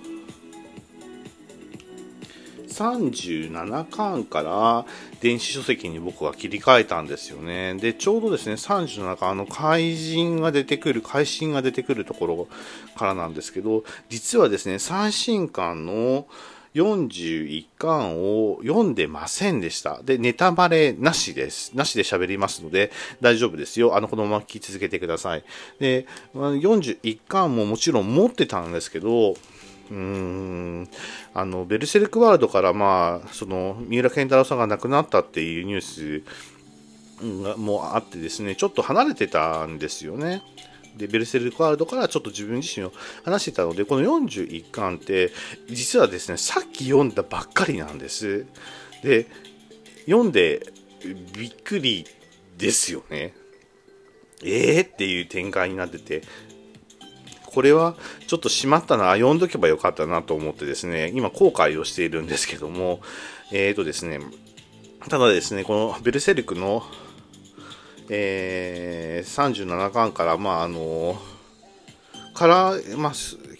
[2.74, 4.84] 37巻から
[5.20, 7.74] 電子書籍に僕は切り替えたんですよね。
[7.74, 12.48] で、ちょうどですね、37巻、あの、怪人が出てくる、怪神が出てくるところ
[12.96, 16.26] からなんですけど、実はですね、最新巻の
[16.74, 20.02] 41巻を読んでませんでした。
[20.02, 21.76] で、ネタバレなしです。
[21.76, 23.96] なしで喋りますので、大丈夫ですよ。
[23.96, 25.44] あの、このまま聞き続けてください。
[25.78, 29.36] で、41巻ももちろん持ってたんですけど、
[29.90, 30.88] うーん
[31.34, 40.42] あのベルセルクワールドから、まあ、その三浦健太郎さんが亡くなったっていうニュースもあってですねちょっと離れてたんですよね。
[40.96, 42.92] でベルセルクワールドからちょっと自分自身を
[43.24, 45.32] 話してたのでこの41巻って
[45.68, 48.46] 実はですねさっき読んだばっかりなんです。
[49.02, 49.26] で
[50.06, 50.66] 読んで
[51.36, 52.06] びっくり
[52.56, 53.34] ですよね。
[54.42, 56.22] えーっていう展開になってて
[57.54, 57.94] これは
[58.26, 63.00] ちょっとしまったな、読んどけばよかったなと思ってですね、今後悔をしているんですけども、
[63.52, 64.18] えーとですね、
[65.08, 66.82] ただですね、このベルセルクの、
[68.08, 71.20] えー、37巻から、まあ、あの、
[72.34, 73.12] から、まあ、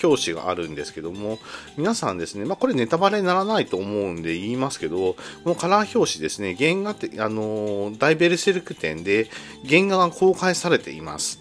[0.03, 1.39] 表紙があるんですけども、
[1.77, 9.31] 皆さんですね、まあ、これネタバレにならないと思うんで言いますけど、このカラー表紙ですね、原画って、あの、大ベルセルク展で
[9.69, 11.41] 原画が公開されています。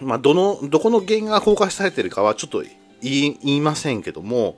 [0.00, 2.64] まあ、どの、どこの原画が公開されてるかはちょっと
[3.02, 4.56] 言いませんけども、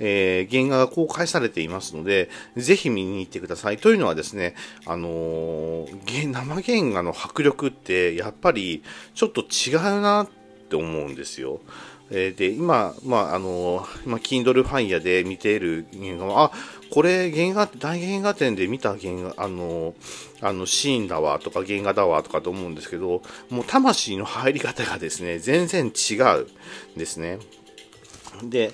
[0.00, 3.78] えー、原画が公開されていますので、ぜひ見に行ってください。
[3.78, 4.54] というのはですね、
[4.86, 8.82] あのー、生原画の迫力ってやっぱり
[9.14, 10.28] ちょっと違うなっ
[10.68, 11.60] て思うんですよ。
[12.10, 16.52] えー、で、今、まあ、あのー、今、Kindle Fire で見ている原画は、あ、
[16.90, 19.94] これ原画大原画展で見た原画あの
[20.40, 26.46] あのシーンだわとか原画だわとかと思うんですけどもう魂の入り方がですね全然違う
[26.96, 27.38] んですね
[28.42, 28.72] で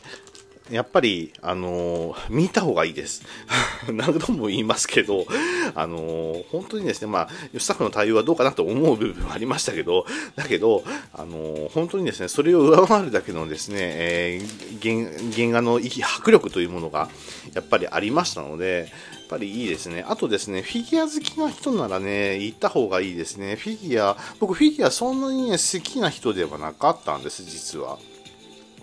[0.70, 3.22] やっぱり、あのー、見た方がいいです。
[3.92, 5.26] 何度も言いますけど、
[5.74, 17.10] あのー、本当にですね、まあ、スタッフの対応はどうかなと思う部分はありましたけど、だけど、あのー、本当にですね、それを上回るだけのですね、えー、原原画の迫力というものが、
[17.52, 20.02] やっぱりありましたので、やっぱりいいですね。
[20.08, 23.56] あとですね、フィギュア好きな人ならね、行った方がいいですね。
[23.56, 27.98] フィギュア、僕フィギュアそんなにね、好きな人ではなかったんです、実は。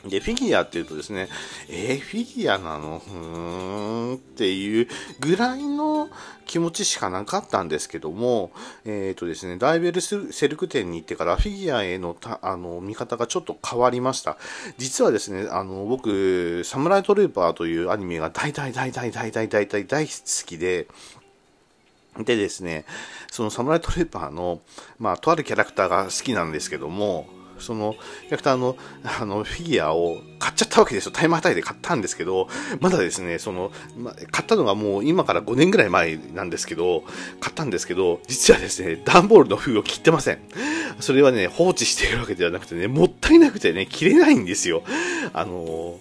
[0.05, 1.29] で、フィギュアっていうとですね、
[1.69, 2.99] えー、フィギュアなの？
[2.99, 4.87] ふーんっていう
[5.19, 6.09] ぐらいの
[6.45, 8.51] 気持ちしかなかったんですけども、
[8.83, 14.37] えっ、ー、とですね、ダイベルセルク店に行ってからフィギュアへのたあの見方がちょっと変わりました。
[14.77, 20.11] 実はですね、あの、僕、サムライトルーパーというアニメが大大大大大大大大大好
[20.45, 20.87] きで、
[22.17, 22.85] でですね、
[23.31, 24.61] そのサムライトルーパーの、
[24.99, 27.27] まあ、とあるキャラクターが好きなんですけども、
[27.61, 31.11] そのキャラクターのあのフィギュアを買っちゃったわけですよ。
[31.11, 32.47] タイムアタイで買ったんですけど、
[32.79, 37.03] まだですね、その、ま、買ったのがもう今から5年ぐらい前なんですけど、
[37.39, 40.39] 買ったんですけど、実はですね、段ボールの封を切ってません。
[40.99, 44.83] それはね、放置しているわけではなくてね、もったいなくてね、切れないんですよ。
[45.33, 45.99] あの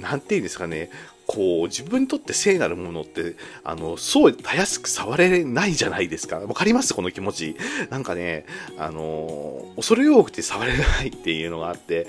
[0.00, 0.90] なんていうんですかね、
[1.26, 6.38] こう、自分にとって聖なるものって、あの、そうたやすく触れないじゃないですか。
[6.38, 6.94] わかります？
[6.94, 7.56] この気持ち。
[7.90, 8.44] なんかね、
[8.78, 12.06] あの、恐れ多くて触れないっていうのがあって、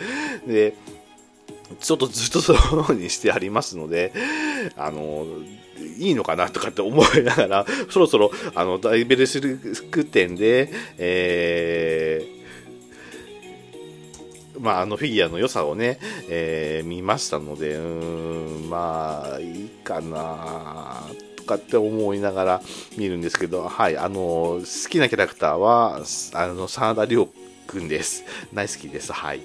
[0.47, 0.75] で、
[1.79, 4.13] ちょっとずっとそのようにしてありますので、
[4.75, 5.25] あの、
[5.97, 9.41] いいのかなとかって思いながら、そろそろ、あの、ダイベルス
[9.89, 12.42] ク店で、えー、
[14.63, 15.99] まあ、あのフィギュアの良さをね、
[16.29, 21.03] えー、見ましたので、うん、まあ、いいかな
[21.35, 22.61] とかって思いながら
[22.97, 26.01] 見るんですけど、はい、あの、好きなキャラクターは、
[26.33, 27.27] あの、真田亮
[27.67, 28.23] 君です。
[28.53, 29.11] 大好きです。
[29.11, 29.41] はい。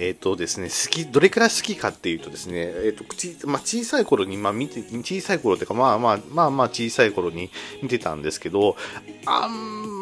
[0.00, 7.50] えっ、ー、とですね、好き、どれくらい好きかっていうとですね、えっ、ー、と、口、まあ、小さい頃に、まあ、見て、小さい頃っていうか、まあまあ、まあまあ、小さい頃に
[7.82, 8.76] 見てたんですけど、
[9.26, 9.97] あん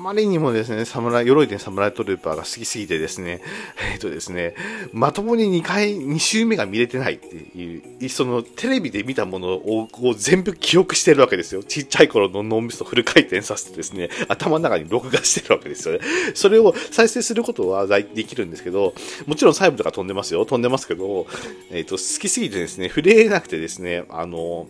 [0.00, 3.40] まりにもですね、侍、鎧でサムライトルーパーが好きすぎてですね、
[3.92, 4.54] えっ、ー、とですね、
[4.92, 11.62] まともに2回、2周目が見れてないっていう、そのテレビで見たものを全部記憶してるわけですよ。
[11.62, 16.00] ちっちゃい頃の脳みそフル回転させてですね、頭の中に録画してるわけですよね。
[16.34, 18.94] それを再生することはできるんですけど、
[19.26, 20.44] もちろん細部とか飛んでますよ。
[20.44, 21.26] 飛んでますけど、
[21.70, 24.66] えっ、ー、と、好きすぎてですね、触れなくてですね、あの、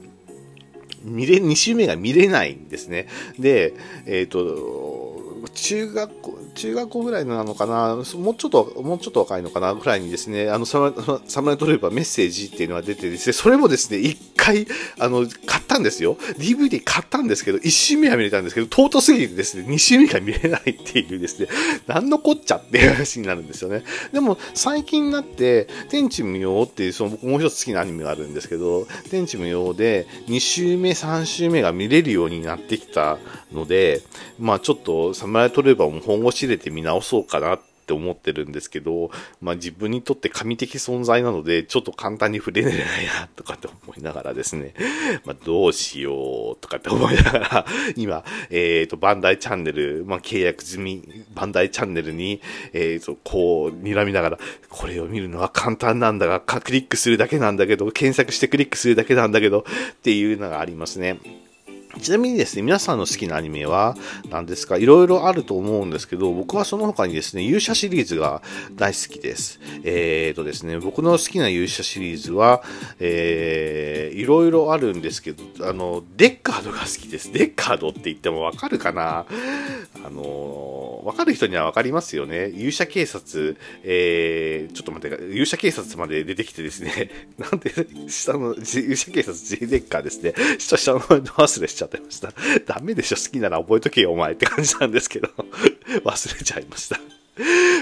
[1.03, 3.07] 見れ、2週目が見れないんですね。
[3.39, 3.75] で、
[4.07, 5.10] えっ、ー、と、
[5.49, 10.93] 中学校、中学校ぐらいなのかな、もうちょっと、もうちょっと若いのかなぐらいにですね、あのサム
[11.47, 14.67] ライトレーパーメッセージっていうのが出てですね、それもですね、一回、
[14.99, 16.17] あの、買ったんですよ。
[16.39, 21.49] DVD 買ったんですけど、一周目は見れたんですけど、尊すぎてですね、二周目が見れないっていうですね、
[21.87, 23.85] なんのこっちゃっていう話になるんですよね。
[24.13, 33.19] でも、最近になって、天地無用っていう、その僕もう一つ好きなアニメがあるんですけど、天地無用で、二周目、三周目が見れるようになってきた
[33.53, 34.01] ので、
[34.39, 44.75] まあちょっと、サムライトレーバーも本腰入れて見直そうかなってって思ってるんですけど、まあ自分にとって神的存在なので、ちょっと簡単に触れれないな、とかって思いながらですね、
[45.27, 52.41] まあどうしよう、とかって思いながら、 今、えっ、ー、と、バンダイチャンネル、まあ契約済み、バンダイチャンネルに、
[52.73, 61.19] えっ、ー、と、こう、睨みながら、これを見るのは簡単なんだが、クリックするだけなんだけど、検索してクリックするだけなんだけど、っていうのがありますね。
[61.99, 63.97] ちなみにですね、皆さんの好きなアニメは
[64.31, 64.77] 何ですか？
[64.77, 68.43] いろいろあると思うんですけど、僕はその他にですね、勇者シリーズが
[68.75, 69.61] 大好きです。
[69.83, 72.63] えーとですね、僕の好きな勇者シリーズは、
[73.01, 77.33] えー、いろいろあるんですけど、あの、デッカードが好きです。
[77.33, 79.27] デッカードって言ってもわかるかな？
[80.05, 82.49] あの、わかる人にはわかりますよね。
[82.49, 87.73] 勇者警察、えー、ちょっと待って、勇者警察まで出てきてですね、 なんで、
[88.09, 92.33] 下の、勇者警察 J デッカーですね、下、下の忘れしちゃってました。
[92.67, 95.29] ダメでしょ、好きなら覚えとけよ、お前って感じなんですけど、
[96.05, 97.01] 忘れちゃいました。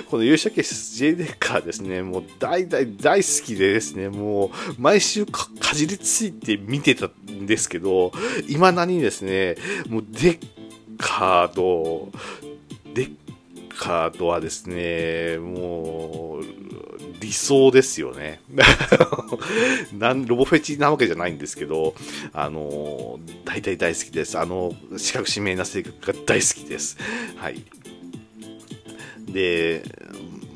[0.09, 8.13] この勇者警察 J デッカーですね、もう大大大好きでですね、もう毎週かじりついて見てたんですけど、
[8.47, 9.57] 未だにですね、
[9.89, 10.39] もうデッ
[10.99, 12.11] カード、
[12.99, 13.17] デッ
[13.79, 16.45] カードはですね、もう、
[17.21, 18.41] 理想ですよね。
[19.97, 21.95] なんロボフェチなわけじゃないんですけど、
[22.33, 24.37] あの、大体大好きです。
[24.37, 26.99] あの、四角指名な性格が大好きです。
[27.37, 27.63] はい。
[29.33, 29.85] で、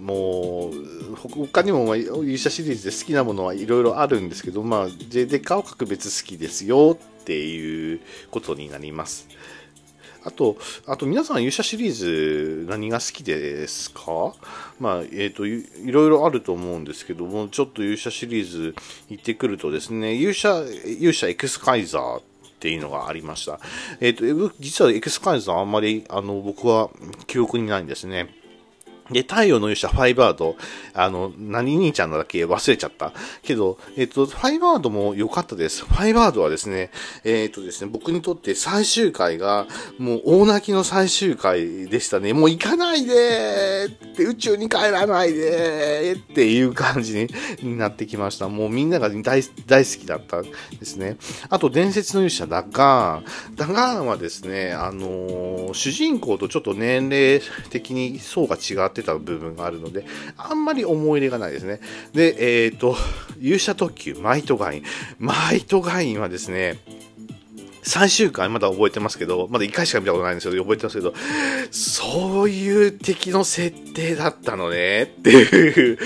[0.00, 8.00] もう、他にも、ま、勇者シリーズで好きなものはいろいろあるんですけど、まあ、J デカを格別好きですよっていう
[8.33, 9.28] ことになります。
[10.24, 10.56] あと、
[10.87, 14.35] あと皆さん勇者シリーズ何が好きですか？
[14.78, 18.74] まあ、えっ、ー、とい、いろいろあると思うんですけども、ちょっと勇者シリーズ
[19.08, 22.22] 行ってくるとですね、勇者、勇者エクスカイザーっ
[22.61, 23.58] ていうのがありました。
[24.00, 26.90] えっ、ー、と、実はエクスカイザーあんまり、あの、僕は
[27.26, 28.35] 記憶にないんですね。
[29.10, 30.56] で、太陽の勇者ファイバード、
[30.94, 32.44] あの、何兄ちゃんのだっけ？
[32.44, 33.12] 忘れちゃった。
[33.42, 35.84] けど、えっと、ファイバードも良かったです。
[35.84, 36.90] ファイバードはですね、
[37.24, 39.66] えっとですね、僕にとって最終回が、
[39.98, 42.32] もう大泣きの最終回でしたね。
[42.32, 47.26] もう行かないでーって宇宙に帰らないでーっていう感じ
[47.62, 48.48] になってきました。
[48.48, 50.50] もうみんなが大大好きだったで
[50.84, 51.16] すね。
[51.48, 53.57] あと、伝説の勇者ダガーン。
[53.57, 57.40] ダガーンはですね、あのー、主人公とちょっと年齢
[57.70, 61.80] 的に層が違ってってた部分があるので、あんまり思い入れがないですね。
[62.12, 62.97] で、えっ、ー、と、
[63.40, 64.84] 勇者特急、マイトガイン。
[65.18, 66.78] マイトガインはですね、
[67.84, 71.14] 3週間まだ覚えてますけど、まだ1回しか見たことないんですけど、覚えてますけど、
[71.72, 75.99] そういう敵の設定だったのね、っていう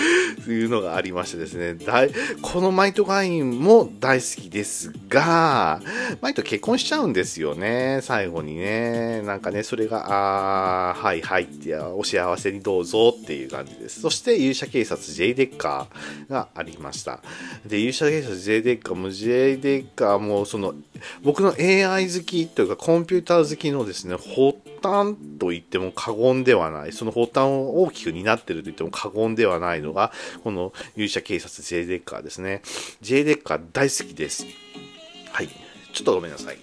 [0.52, 2.10] いうのがありましてですね、だい
[2.42, 5.80] このマイトガインも大好きですが、
[6.20, 9.22] マイト結婚しちゃうんですよね、最後にね。
[9.22, 14.00] なんかね、それが、あー、はいはいって、お幸せにどうぞっていう感じです。
[14.00, 17.20] そして勇者警察 J デッカーがありました。
[17.66, 20.74] で、勇者警察 J デッカーも J デッカーもその、
[21.22, 30.12] 僕の AI 好きというかコンピューター好きのですね、発端と言っても過言ではない、その発端を大きく担っていると言っても過言ではないのが、
[30.42, 32.62] この勇者警察 J デッカーですね。
[33.00, 34.46] J デッカー大好きです。
[35.32, 35.48] はい。
[35.92, 36.58] ちょっとごめんなさい。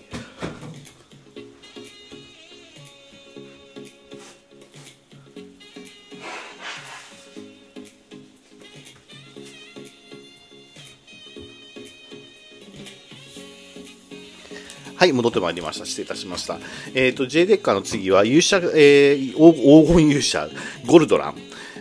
[15.04, 15.86] はい、戻ってまいりました。
[15.86, 16.60] 失礼いたしました。
[16.94, 20.48] えっ、ー、と、J デッカーの次は、勇者、えー、黄金勇者、
[20.86, 21.36] ゴルドラン。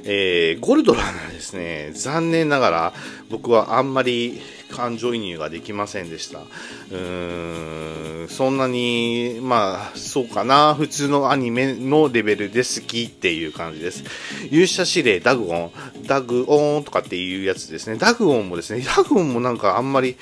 [0.04, 2.92] えー、ゴルドランはですね、残念ながら、
[3.30, 4.40] 僕はあんまり
[4.72, 6.40] 感情移入ができませんでした。
[6.40, 14.04] うーん、そんなに、まあ、そうかな、普通のアニメのレベルで好きっていう感じです。
[14.50, 15.72] 勇者指令、ダグオン、
[16.06, 17.96] ダグオンとかっていうやつですね。
[17.96, 20.16] ダグオンもですね、ダグオンもなんかあんまり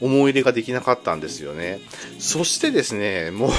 [0.00, 1.80] 思い入れができなかったんですよね。
[2.18, 3.50] そしてですね、もう、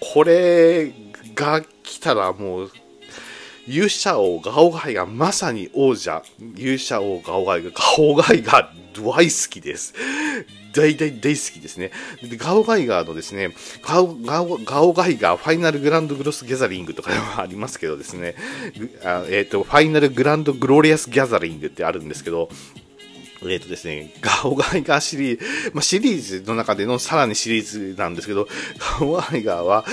[0.00, 0.92] これ
[1.34, 2.70] が来たらもう、
[3.68, 6.22] 勇者王ガオガイがまさに王者。
[6.56, 9.94] 勇者王ガオガイが、ガオガイが大好きです。
[10.72, 11.92] 大大大好きですね。
[12.38, 18.34] ガオガイガーのですね、ガオガオガオガイガーファイナルグランドグロスギャザリングとかありますけどですね、
[19.04, 22.48] あえっ、ー、と、ファイナルグランドグローリアスギャザリングってあるんですけど、
[23.44, 27.64] えっ、ー、とですね、ガオガイガーシリーズ、まあ、シリーズの中でのさらにシリー
[27.94, 28.48] ズなんですけど、
[29.00, 29.84] ガオガイガーは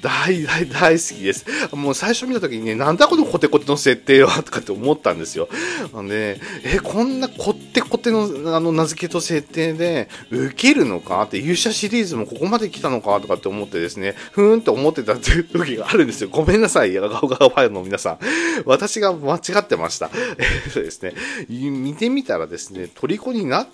[0.00, 1.44] 大大大好きです。
[1.72, 5.48] もう最初見た時にね、なんだこのコテコテの設定はとかって思ったんですよ。
[5.92, 16.30] なんで、え、こんなコテコテのあの名付けと設定で受けるのかって勇者シリーズもここまで来たのかとかって思ってですね、ふーんって思ってたという時があるんですよ。
[16.30, 18.18] ごめんなさい、ガオガオファイルの皆さん。
[18.64, 20.10] 私が間違ってました。
[20.38, 21.14] えっとですね、
[21.48, 23.66] 見てみたらですね、虜にな、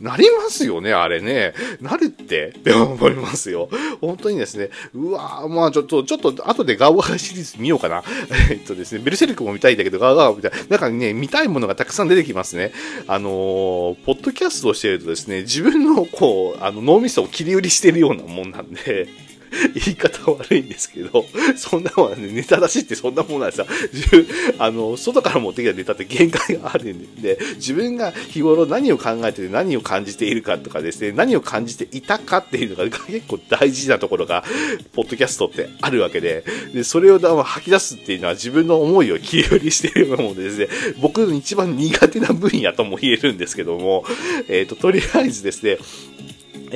[0.00, 1.54] なりますよね、あれね。
[1.80, 3.68] なるってって思いますよ。
[4.00, 4.70] 本当にですね。
[4.94, 8.02] うわぁ、まあちょっと、ちょっと後でガオガーシリーズ見ようかな。
[8.50, 10.58] えっとですね、ベルセルクも見たいんだけど、ガオガーみたいな。
[10.70, 12.72] なんかね、見たいものがたくさん出てきますね。
[13.06, 19.08] あのー、ポッドキャストをしてるとですね、自分のこう、あの脳みそを切り売りしてるようなもんなんで、
[19.74, 21.26] 言い方悪いんですけど、
[21.56, 23.66] そんなもんね、ネタ出しってそんなもんなんですよ。
[23.92, 24.26] 自分、
[24.58, 34.44] あの、外から持ってきたネタって限界があるんで、自分が日頃何を考えてて何を感じているかとかですね、何を感じていたかっていうのが結構大事なところが、
[34.92, 36.44] ポッドキャストってあるわけで、
[36.74, 40.68] で、それを吐き出すっていうのは自分の思いを切り売りしているようなものでですね、
[41.00, 44.04] 僕の一番苦手な分野とも言えるんですけども、
[44.48, 45.78] えっ、ー、と、とりあえずですね、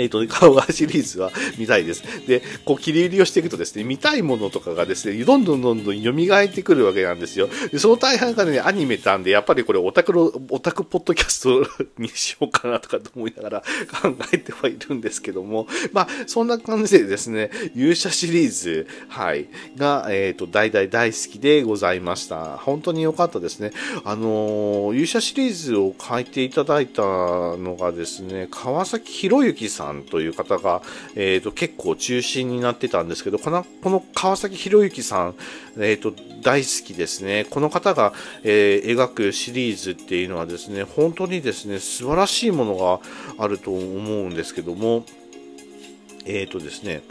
[0.01, 2.03] えっ、ー、と、顔がシリーズは見たいです。
[2.27, 7.49] で、こう切り売りをしていくとですね、見たいものとかがですね、どんどんどんどん蘇ってくるわけなんですよ。
[7.71, 11.67] で、その大半がね、アニメなんで、やっぱりこれオタクの、オタクポッドキャスト
[11.99, 13.63] にしようかなとかと思いながら
[14.03, 22.57] 考えてはいるんですけども、まあ、そんな感じでですね、勇者シリーズ、はい、が、えっ、ー、と、大大大好きでございました。
[22.57, 23.73] 本当に良かったですね。
[24.05, 30.83] あの、勇者シリーズを書いていただいたのがですね、川崎博之さんんという方が、
[31.15, 35.35] えーと、結構中心になってたんですけど、このこの川崎博之さん、
[35.79, 36.13] えーと、
[36.43, 37.47] 大好きですね。
[37.51, 38.13] この方が、
[38.43, 43.01] えー、描くシリーズっていうのはですね、本当にですね、素晴らしいものが
[43.43, 45.05] あると思うんですけども、
[46.27, 47.03] えっ、ー、とですね、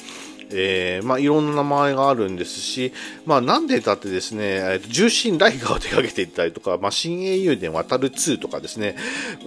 [0.52, 2.94] えー、まあ、いろんな名前があるんですし、
[3.26, 8.96] まあ、なんでだってですね、え、重心ライガーを手掛けていったりとか、まあ、新英雄伝渡る2とかですね、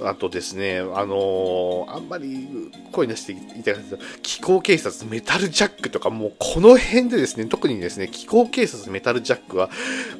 [0.02, 2.48] あとですね、あのー、あんまり
[2.92, 9.70] 声出していただくと、気候警察メタルジャックとか、もうこの辺でですね、特にですね、気候警察メタルジャックは、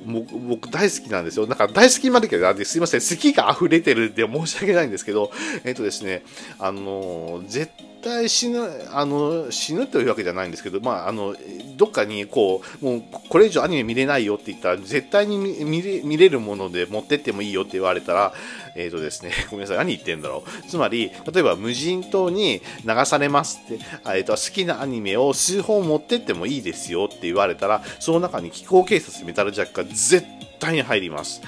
[0.04, 1.46] も僕大好きなんですよ。
[1.46, 5.30] なんか大好きまでけど、すいません、好きが溢れてるんで申し訳ないんですけど、
[5.64, 6.24] えっ、ー、とですね、
[6.58, 7.70] あのー、絶
[8.02, 8.60] 対死ぬ
[8.92, 11.34] あの死ぬというわけじゃないんですけど、まあ、あの
[11.76, 18.34] どっかにこうもうこれ以上アニメ見れないよって言ったら絶対に見れ見れるもので持ってってもいいよって言われたら、
[18.76, 20.68] えーとですね、 ごめんなさい何言ってんだろう。
[20.68, 30.24] つまり例えば無人島に流されますって、えーと、好きなアニメを数本持ってってもいいですよって言われたらその中に気候警察メタルジャックが絶
[30.58, 31.40] 対に入ります。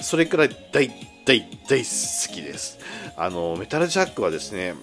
[0.00, 0.90] それくらい大
[1.24, 2.78] 大大好きです。
[3.16, 4.74] あのメタルジャックはですね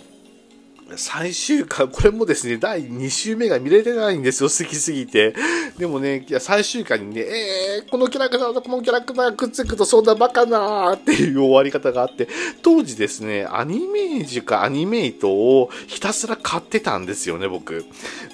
[0.97, 5.33] 最終回、これもですね、第2週目が見れてないんですよ、好きすぎて。
[5.79, 12.27] でもね、いや最終回にね、えー、このキャラクターとこのキャラクターがくっつくとそんなバカなーっていう終わり方があって、
[12.61, 17.83] 当時ですね、アニメージュかアニメイトをひたすら買ってたんですよね、僕。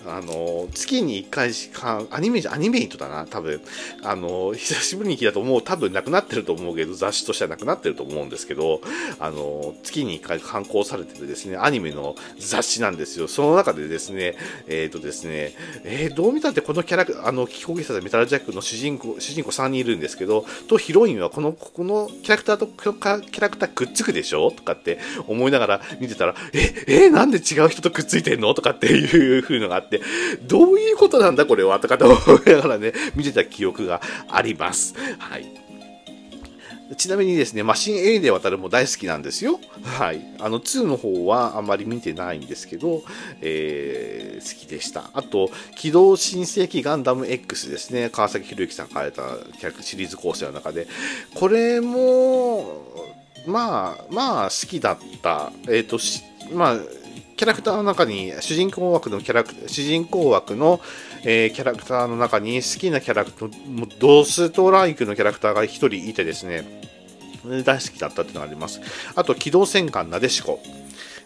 [0.06, 3.62] あの、月に1回しか、アニメージュ、アニメイトだな、多分。
[4.04, 8.82] あの、久しぶりに聞いたともう多分なくなってると思うけど、雑誌としてはなくなってると思うんですけど、
[9.20, 12.16] あの、月に1回刊行されてるですね、アニメの
[12.48, 13.28] 雑誌なんですよ。
[13.28, 14.36] その中でですね、
[14.68, 24.52] えっ、ー、とですね、えー、どう見たってこのキャラク、あの、気候警察メタルジャックの主人公、主人公3人いるんですけど、とヒロインはこの、ここのキャラクターとキャラクターくっつくでしょ？
[24.52, 28.54] とかって思いながら見てたら、え、え、なんで違う人とくっついてんの？
[28.54, 30.02] とかっていう風のがあって、
[30.44, 31.80] どういうことなんだこれは？
[31.80, 32.16] とかって思
[32.46, 34.96] いながらね、見てた記憶があります。
[35.20, 35.61] はい。
[36.98, 39.60] ちなみにですね、マシン A で渡るも大好きなんですよ。
[39.84, 40.22] はい。
[40.40, 43.04] あの、2の方はあんまり見てないんですけど、
[43.42, 45.10] えー、好きでした。
[45.14, 48.10] あと、機動新世紀ガンダム X ですね。
[48.10, 50.88] 川崎博之さんが書いたシリーズ構成の中で。
[51.36, 52.86] これも、
[53.46, 55.52] まあ、まあ、好きだった。
[55.68, 55.98] えっ、ー、と、
[56.54, 56.78] まあ、
[57.38, 60.80] キャラクターの中に主人公枠のキャラク主人公枠の、
[61.24, 66.82] えー、キャラクターの中に好きなキャラクタードストライクのキャラクターが1人いてですね
[67.64, 68.82] 大好きだったっていうのがあります
[69.16, 70.60] あと機動戦艦なでしこ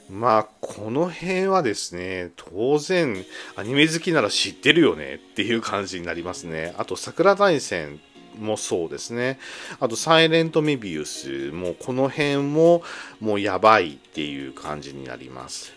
[0.09, 3.25] まあ、この辺はですね、当然、
[3.55, 6.75] アニメ好きなら知ってるよねっていう感じになりますね。
[6.77, 7.99] あと、桜大戦
[8.39, 9.39] もそうですね。
[9.79, 12.83] あと、サイレントメビウスも、この辺も、
[13.19, 15.73] もうやばいっていう感じになります。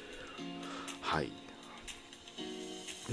[1.01, 1.38] はい。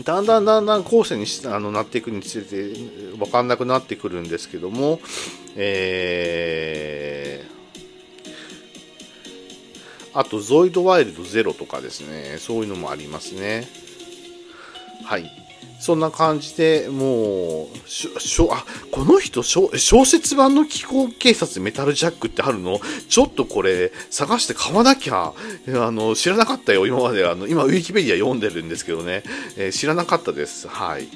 [0.04, 2.74] だんだんだんだん後世にあのなっていくにつれて
[3.18, 5.00] 分かんなくなってくるんですけども、
[5.56, 13.68] えー、あとゾイドワイルドゼロとかですね、そういうのもありますね。
[15.06, 15.45] はい。
[15.86, 19.70] そんな感じでもう、しょしょあこの人小
[20.04, 22.80] 説版の気候警察メタルジャックってあるの？
[23.08, 25.34] ちょっとこれ探して買わなきゃ
[25.68, 27.28] あの知らなかったよ今まで。
[27.28, 29.22] あの今ウィキペディア読んでるんですけどね、
[29.58, 30.68] えー、知らなかったです。
[30.68, 31.08] はい。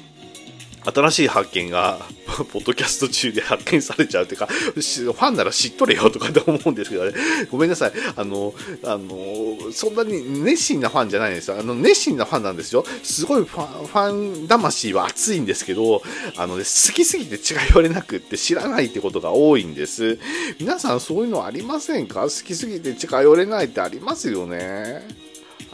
[0.84, 1.98] 新しい発見が、
[2.52, 7.12] ポッドキャスト中で発見されちゃうというか、ファンなら知っとれよとかって思うんですけどね、
[7.50, 7.92] ごめんなさい。
[8.16, 8.54] あの、
[8.84, 11.58] あの、そんなに熱心なファンじゃないんですよ。
[11.58, 12.84] あの、熱心なファンなんですよ。
[13.02, 16.02] すごいファン、ファン魂は熱いんですけど、
[16.36, 20.18] あのね、好きすぎて違いわれなくって知らないってことが多いんです。
[20.58, 22.22] 皆さんそういうのありませんか？
[22.22, 25.29] 好きすぎて違いわれないってありますよね。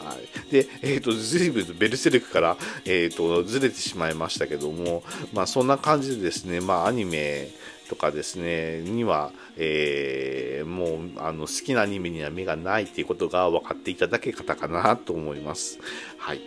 [0.07, 5.02] はい、で、えっ、ー、と、ずいぶんベルセルクから、えっ、ー、と、ずれてしまいましたけども、
[5.32, 7.50] まあ、そんな感じでですね、まあ、アニメ
[7.88, 15.78] とかですね、には、えー、もう、あの、好きなアニメには目がないっていうことが分かっていただけ方かなと思います。
[16.18, 16.40] はい。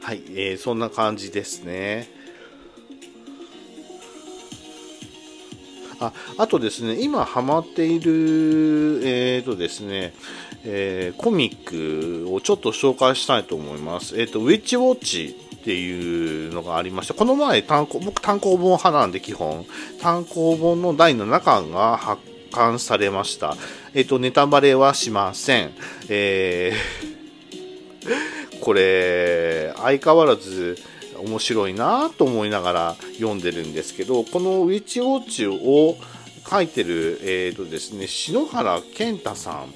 [0.00, 2.22] はい、えー、そんな感じですね。
[6.00, 10.12] ああとですね、今ハマっている、えーとですね、
[10.64, 14.20] えー、コミックをちょっと紹介したいと思います。
[14.20, 19.66] えっ、ー、と、ウィッチウォッチっていうのがありまして、この前単行、僕単行本派なんで基本、
[20.00, 23.56] 単行本の第7巻が発刊されました。
[23.94, 25.72] えっ、ー、と、ネタバレはしません。
[26.08, 30.78] えー、 これ、相変わらず、
[31.24, 35.96] 面白いなと思いながら読んでるんですけど、このウィッチウォッチを
[36.48, 39.72] 書いてる、えーとですね、篠原健太さん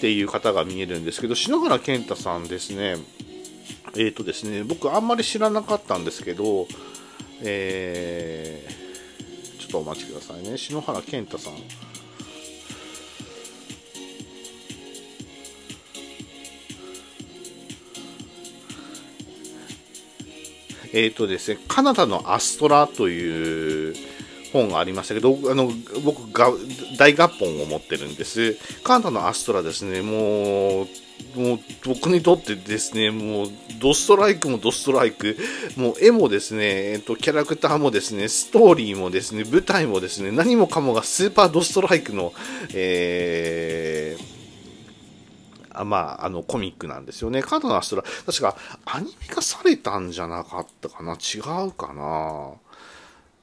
[0.00, 2.96] っていう方が見えるんですけど、篠原健太さんですね、
[3.94, 6.66] えっ、ー、とですね、僕あんまり知らなかったんですけど、
[7.42, 11.52] えー、ちょっとお待ちくださいね、篠原健太さん。
[20.94, 23.94] えっ、ー、とですね、カナダのアストラという
[24.52, 25.70] 本がありましたけど、あの、
[26.04, 26.50] 僕が
[26.98, 28.56] 大合本を持ってるんです。
[28.82, 30.86] カナダのアストラですね、もう、
[31.36, 33.48] もう僕にとってですね、もう
[33.80, 35.36] ドストライクもドストライク、
[35.76, 42.32] もう絵もですね、えっと、キャラクターもですね、ストーリーもですね、舞台もですね、何もかもがスーパードストライクの、
[42.74, 47.42] えー、あまあ、あの、コミックなんですよね。
[47.42, 52.52] カードのアストラ、確かアニメ化されたんじゃなかったかな違うかな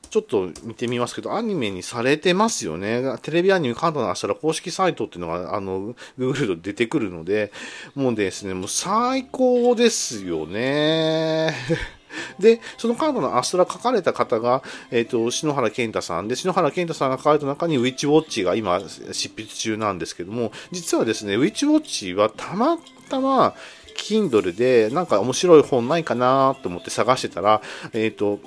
[0.10, 3.04] ちょっと見てみますけど、アニメにされてますよね。
[3.22, 7.52] テレビアニメカードのしたら公式サイトっていうのが、あの、Google で出てくるので、
[7.96, 11.54] もうですね、もう最高ですよね。
[12.40, 18.80] で、そのカードのアストラ書かれた方が、えっ、ー、と、篠原健太さんで、篠原健太さんが書かれた中にウィッチウォッチが今
[19.12, 22.78] 執筆中なんですけども、実はですね、ウィッチウォッチはたま
[23.10, 23.56] たま、
[23.98, 27.62] Kindle でなんか面白い本ないかなと思って探してたら、
[27.94, 28.40] えっ、ー、と、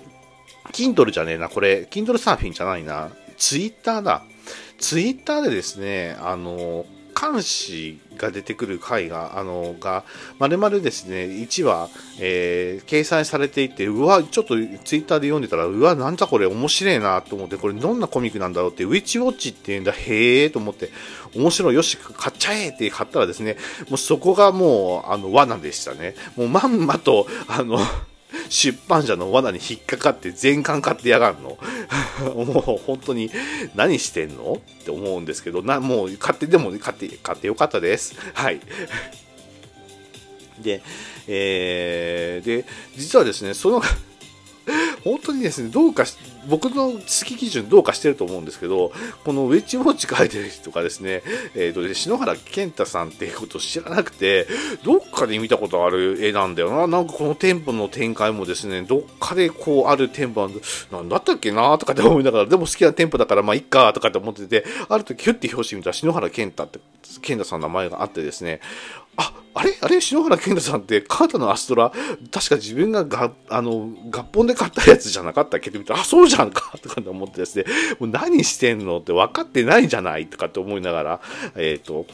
[0.72, 4.22] Kindle じゃねえな、これ、Kindle サーフィンじゃないな、Twitter だ。
[4.78, 6.86] Twitter でですね、あの、
[7.20, 10.04] 監視が出てくる回が、あの、が、
[10.38, 14.54] まるまるですね、1話、えー、掲載されていて、うわ、ちょっと
[14.84, 20.90] ツイッターで読んでたら、うわ、なんだこれ面白いなと思って、これどんなコミックなんだろうって、ウィッチウォッチっていうんだ、へえと思って、
[21.34, 23.56] 面白い、よし、買っちゃえって買ったらですね、
[23.90, 26.14] もうそこがもう、あの、罠でしたね。
[26.36, 27.78] もうまんまと、あの、
[28.49, 31.59] 出版社の罠に引っかかって全巻買ってやがんの？
[32.35, 33.31] もう本当に
[33.74, 34.61] 何してんの？
[34.81, 38.14] って思うんですけど、な、もう買って、でも買って、買ってよかったです。
[38.35, 38.61] はい。
[40.61, 40.83] で、
[41.26, 42.64] えー、で、
[42.97, 43.83] 実はですね、その
[45.04, 46.04] 本当にですね、どうか、
[46.48, 48.92] 僕の好き基準どうかしてると思うんですけど、
[49.24, 51.22] このウェッジウォッチ書いてる人がですね、
[51.54, 54.46] えっ、ー、とね、篠原健太さんっていうことを知らなくて、
[54.84, 56.86] どっかで見たことある絵なんだよな。
[56.86, 60.50] なんかこの店舗の展開もですね、どっかでこうある店舗
[60.90, 66.80] なんだったっけなとかって思いながら、でも好きな店舗だからまあいっかとかって思ってて、ある時ヒュッて表紙見たら篠原健太って、
[67.22, 68.61] 健太さんの名前があってですね、
[69.16, 69.76] ああれ？
[69.82, 70.00] あれ？
[70.00, 71.90] 篠原健太さんってカータのアストラ、
[72.30, 75.70] 確か自分がが、あの、合本で買ったやつじゃなかったっけ？
[75.70, 76.72] って見て、あ、そうじゃんか！
[76.82, 77.64] とかって思ってですね、
[77.98, 78.98] もう何してんの？
[78.98, 80.26] って分かってないじゃない？
[80.28, 81.20] とかって思いながら、
[81.56, 82.06] えっ、ー、と、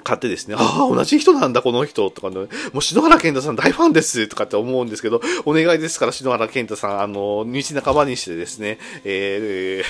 [0.00, 2.36] 買ってですね、ああ、同じ人なんだ、この人、とかね、
[2.72, 9.84] もう篠原健太さん大ファンです、とかって思うんですけど、お願いですから、篠原健太さん、あの、道仲間にしてですね、え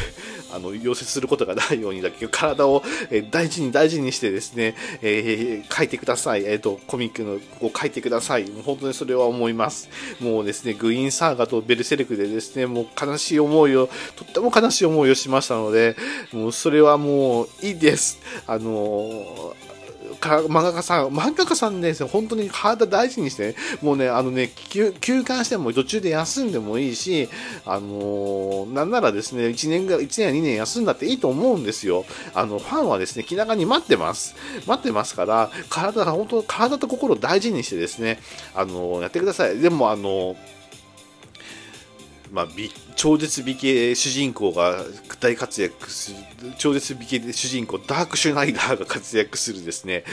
[0.52, 2.82] ー、あの、溶接することがないようにだけ体を、
[3.30, 6.44] 大事に大事にしてですね、えー、書いてください。
[6.44, 7.34] えっ、ー、と、コミックの
[7.66, 8.50] を書いてください。
[8.50, 9.88] もう本当にそれは思います。
[10.20, 15.96] もうですね、グインサーガとベルセルクでですね、もう悲しい思いを、とっても悲しい思いをしましたので、
[16.32, 18.18] もうそれはもういいです。
[18.46, 19.54] あの
[20.22, 24.92] か漫画家さん、漫画家さんね、本当に体大事にして、ね、もうね、あのね、休
[25.24, 27.28] 館しても途中で休んでもいいし、
[27.66, 32.04] あのー、なんならですね、1年が、1年や2年休んだっていいと思うんですよ。
[32.34, 34.36] あの、ファンはですね、気長に待ってます。
[34.66, 38.20] 待ってますから、体、本当、体と心を大事にしてですね、
[38.54, 39.58] あのー、やってください。
[39.58, 40.61] でも、あのー
[42.32, 42.48] まあ、
[42.96, 44.84] 超絶美形主人公が
[45.20, 46.16] 大活躍する、
[46.56, 50.04] 超絶美形主人公、ダークシュナイダーが活躍するですね、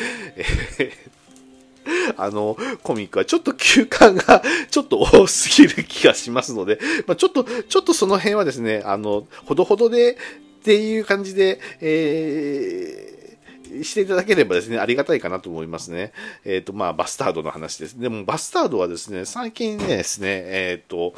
[2.17, 10.17] あの、コミックはちょっと休館がちょっと多すぎる気がしますので、まあ、ちょっと、ちょっとその辺はですね、あの、ほどほどでっ
[10.63, 16.11] ていう感じで、えー、していただければですね、ありがたいかなと思いますね。
[16.43, 17.99] えっ、ー、と、まあ、バスタードの話です。
[17.99, 21.13] でも、バスタードはですね、最近ねですね、えっ、ー、と、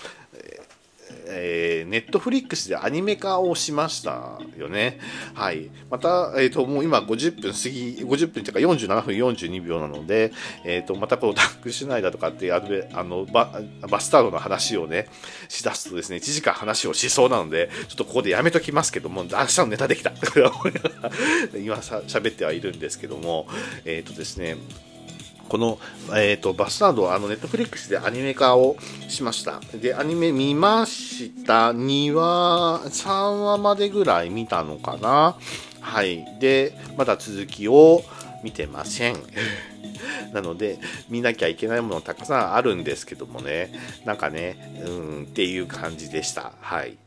[1.28, 5.00] えー、ネットフリックスでアニメ化をしましたよね。
[5.34, 5.70] はい。
[5.90, 10.32] また、えっ、ー、と、もう今50分過ぎ、50分というか47分42秒なので、
[10.66, 12.62] えっ、ー、と、またこの ダックシュナイダーとかってあ
[12.94, 15.08] あのバ、バスタードの話をね、
[15.50, 20.12] しだすとですね、1時間話をしそうなので、ちょっとここでやめときますけども、明日のネタできた。
[21.58, 23.48] 今さ、喋ってはいるんですけども、
[23.86, 24.58] えっ、とですね、
[25.52, 25.80] この、
[26.16, 28.78] えっ、ー、と、バスタード、あの、ネットフリックスでアニメ化を
[29.10, 29.60] しました。
[29.74, 31.74] で、アニメ見ました。
[31.74, 35.36] 2話、3話までぐらい見たのかな。
[35.82, 36.26] はい。
[36.40, 38.02] で、まだ続きを
[38.46, 39.18] 見てません。
[40.32, 40.80] なので、
[41.10, 43.74] 見なきゃいけないものたくさんあるんですけどもね、
[44.06, 46.54] なんかね、うん、っていう感じでした。
[46.62, 46.98] はい。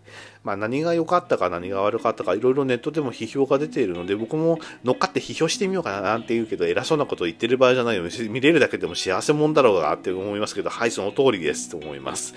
[0.44, 12.34] まあ、何が良かったか何が悪かったかいろいろネットでも批評が出ているので僕も乗っかって批評してみようかななんて言うけど偉そうなことを言ってる場合じゃないよ見れるだけでも幸せもんだろうがって思いますけどはいその通りですと思います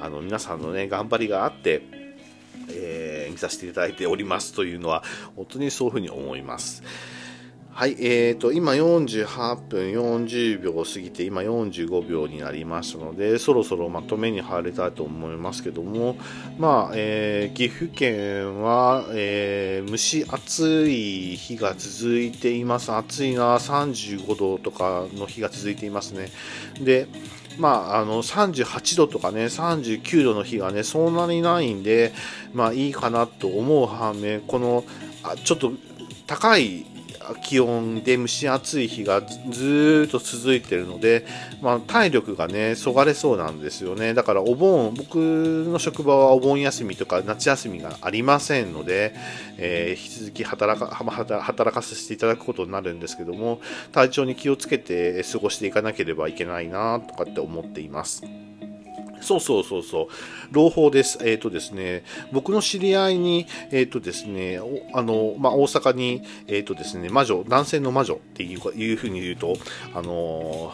[0.00, 2.00] あの皆さんのね頑張りがあって
[2.72, 5.02] えー、見させていただいておりますというのは
[5.34, 6.84] 本当にそういうふうに思います。
[7.72, 16.16] はい、えーと、今48分40秒過ぎて、今45秒になりましたので、そろそろまとめに入りたいと思いますけども、
[16.58, 22.92] まあ、えー、岐阜県は、えー、蒸し暑い日が続いています。
[22.92, 26.28] 暑いな、35度とかの日が続いていますね。
[26.82, 27.06] で、
[27.58, 32.12] まあ、あの38度とかね、39度の日がね、そんなにないんで、
[32.52, 34.84] まあいいかなと思う反面、この
[35.22, 35.72] あちょっと
[36.26, 36.86] 高い
[37.42, 41.24] 気温で蒸し暑い日がずっと続いてるので、
[41.60, 44.14] まあ、体力がね、そがれそうなんですよね。
[44.14, 49.14] だからお盆、僕の職場はお盆休みとか夏休みがありませんので、
[49.58, 53.60] えー、引き続き働か働かせていただくことになるんですけども、
[53.92, 58.22] 体調に気をつけて過ごしていかなければいけないなとかって思っています。
[59.20, 60.08] そうそうそうそう。
[60.50, 61.18] 朗報です。
[61.22, 64.60] えっ、ー、とですね、僕の知り合いに、えっ、ー、とですね、
[64.92, 69.56] あの、まあ、大阪に、えっ、ー、とですね、魔女、男性の魔女っていういうふうに言うと、
[69.94, 70.72] あの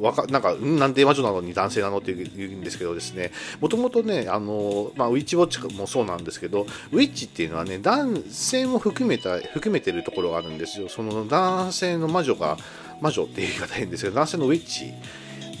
[0.00, 10.88] わかなんか、なんで魔女なのに男性なのって言うんですけどですね、もともとね、あの、まあ、ウィッチウォッチもそうなんですけど、ウィッチっていうのはね、男性も含めた、含めてるところがあるんですよ。
[10.88, 12.56] その男性の魔女が、
[13.00, 14.92] 魔女っていう言い方変ですけど、男性のウィッチ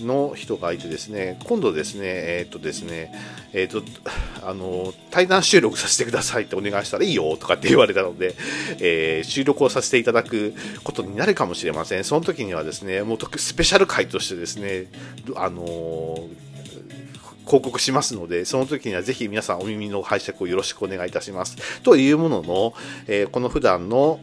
[0.04, 3.12] の人がいてですね、今度ですね、えっ、とですね、
[3.52, 3.82] えっ、と、
[4.44, 8.34] あの、対談収録させてくださいってお願いしたらいいよとかって言われたので、
[8.80, 12.04] えー、収録をさせていただくことになるかもしれません。
[12.04, 14.86] その時にはですね、もうスペシャル回としてですね、
[15.36, 16.28] あの
[17.48, 21.80] 広告しますので、その時にはぜひ皆さんお耳の拝借をよろしくお願いいたします。
[21.82, 22.74] というものの、
[23.06, 24.20] え、この普段の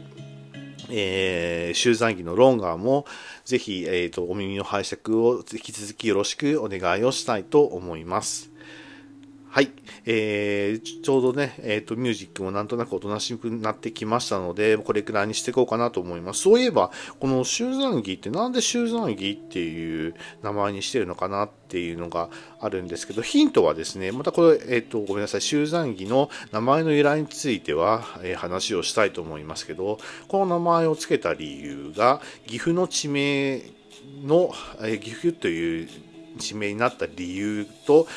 [0.90, 3.06] えー、集残儀のロンガーも、
[3.44, 8.52] ぜひ、えっ、ー、と、お耳の拝借を引き続きよろしくお願いをしたいと思います。
[9.50, 9.72] はい。
[10.08, 16.42] えー、ちょうどね、えっ、ー、と、ミュージックもなんとなくおとなしくなってきましたので、これくらいにしていこうかなと思います。
[16.42, 22.30] そういえば、この集山儀ってなんで集山儀っていう名前にしてるのかなっていうのが
[22.60, 29.98] あるんですけど、ヒントはですね、またこれ、えっ、ー、と、ごめんなさい、集山儀の名前の由来については、えー、話をしたいと思いますけど、
[30.28, 33.64] この名前を付けた理由が、岐阜の地名
[34.24, 35.90] の、えー、岐阜という
[36.38, 38.08] 地名になった理由と、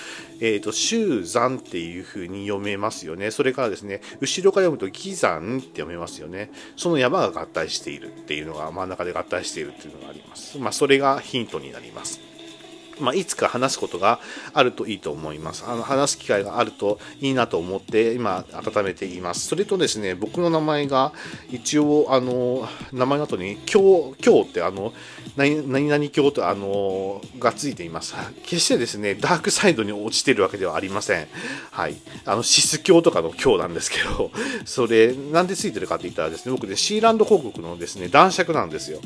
[0.40, 3.30] えっ、ー、と、周山っていう風に読めますよね。
[3.30, 6.50] それからですね、後ろから読むと義山って読めますよね。
[6.76, 10.58] その山が合体しているっていうのが、真ん中で合体しているっていうのがあります。
[10.58, 12.28] まあ、それがヒントになります。
[13.00, 14.20] まあ、いつか話すことが
[14.52, 15.64] あるといいと思います。
[15.66, 19.46] あの話す機会があるといいなと思って今温めています。
[19.46, 21.12] それとですね、僕の名前が
[21.50, 24.92] 一応あの名前の後に今日今日ってあの
[25.38, 28.16] 何何々今日とあのがついています。
[28.42, 31.28] 決してですねダークサイドに落ちてるわけではありません。
[31.70, 34.32] はい、あのシス教とかの今日なんですけど、
[34.64, 39.00] それなんでついてるかって言ったらですね、僕ねシーランド広告のですね男爵なんですよ。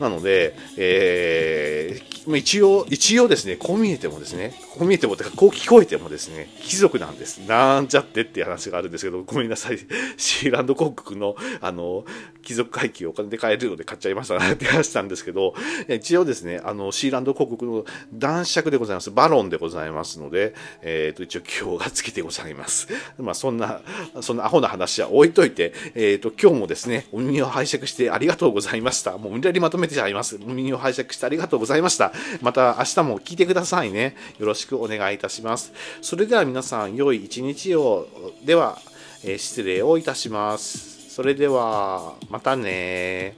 [0.00, 7.38] なので、えー、一応一応ですね、こう見えてもですね、こう見えても、てかこう聞こえてもですね、貴族なんです。
[7.46, 9.78] なんちゃってっていう話があるんですけど、ごめんなさい。
[10.16, 12.04] シーランド広告の、あの、
[12.42, 15.54] 貴族会計をお金で買えるので買っちゃいましたなって話したんですけど、
[15.88, 19.10] 一応ですね、あの、シーランド広告の男爵でございます。
[19.10, 22.88] バロンでございますので、えっ、ー、と、一応今日がつけてございます。
[23.18, 23.80] まあ、そんな、
[24.20, 29.16] そんなアホな話は置いといて、えっ、ー、と、今日もですね、お耳を拝借してありがとうございました。
[29.18, 30.36] もう無理やりまとめてちゃいます。
[30.36, 32.12] お耳を拝借してありがとうございました。
[32.40, 34.16] また明日も聞いてくださいね。
[34.38, 35.72] よろしくお願いいたします。
[36.02, 38.08] それでは皆さん、良い一日を。
[38.44, 38.80] では、
[39.24, 41.10] えー、失礼をいたします。
[41.10, 43.34] それでは、またね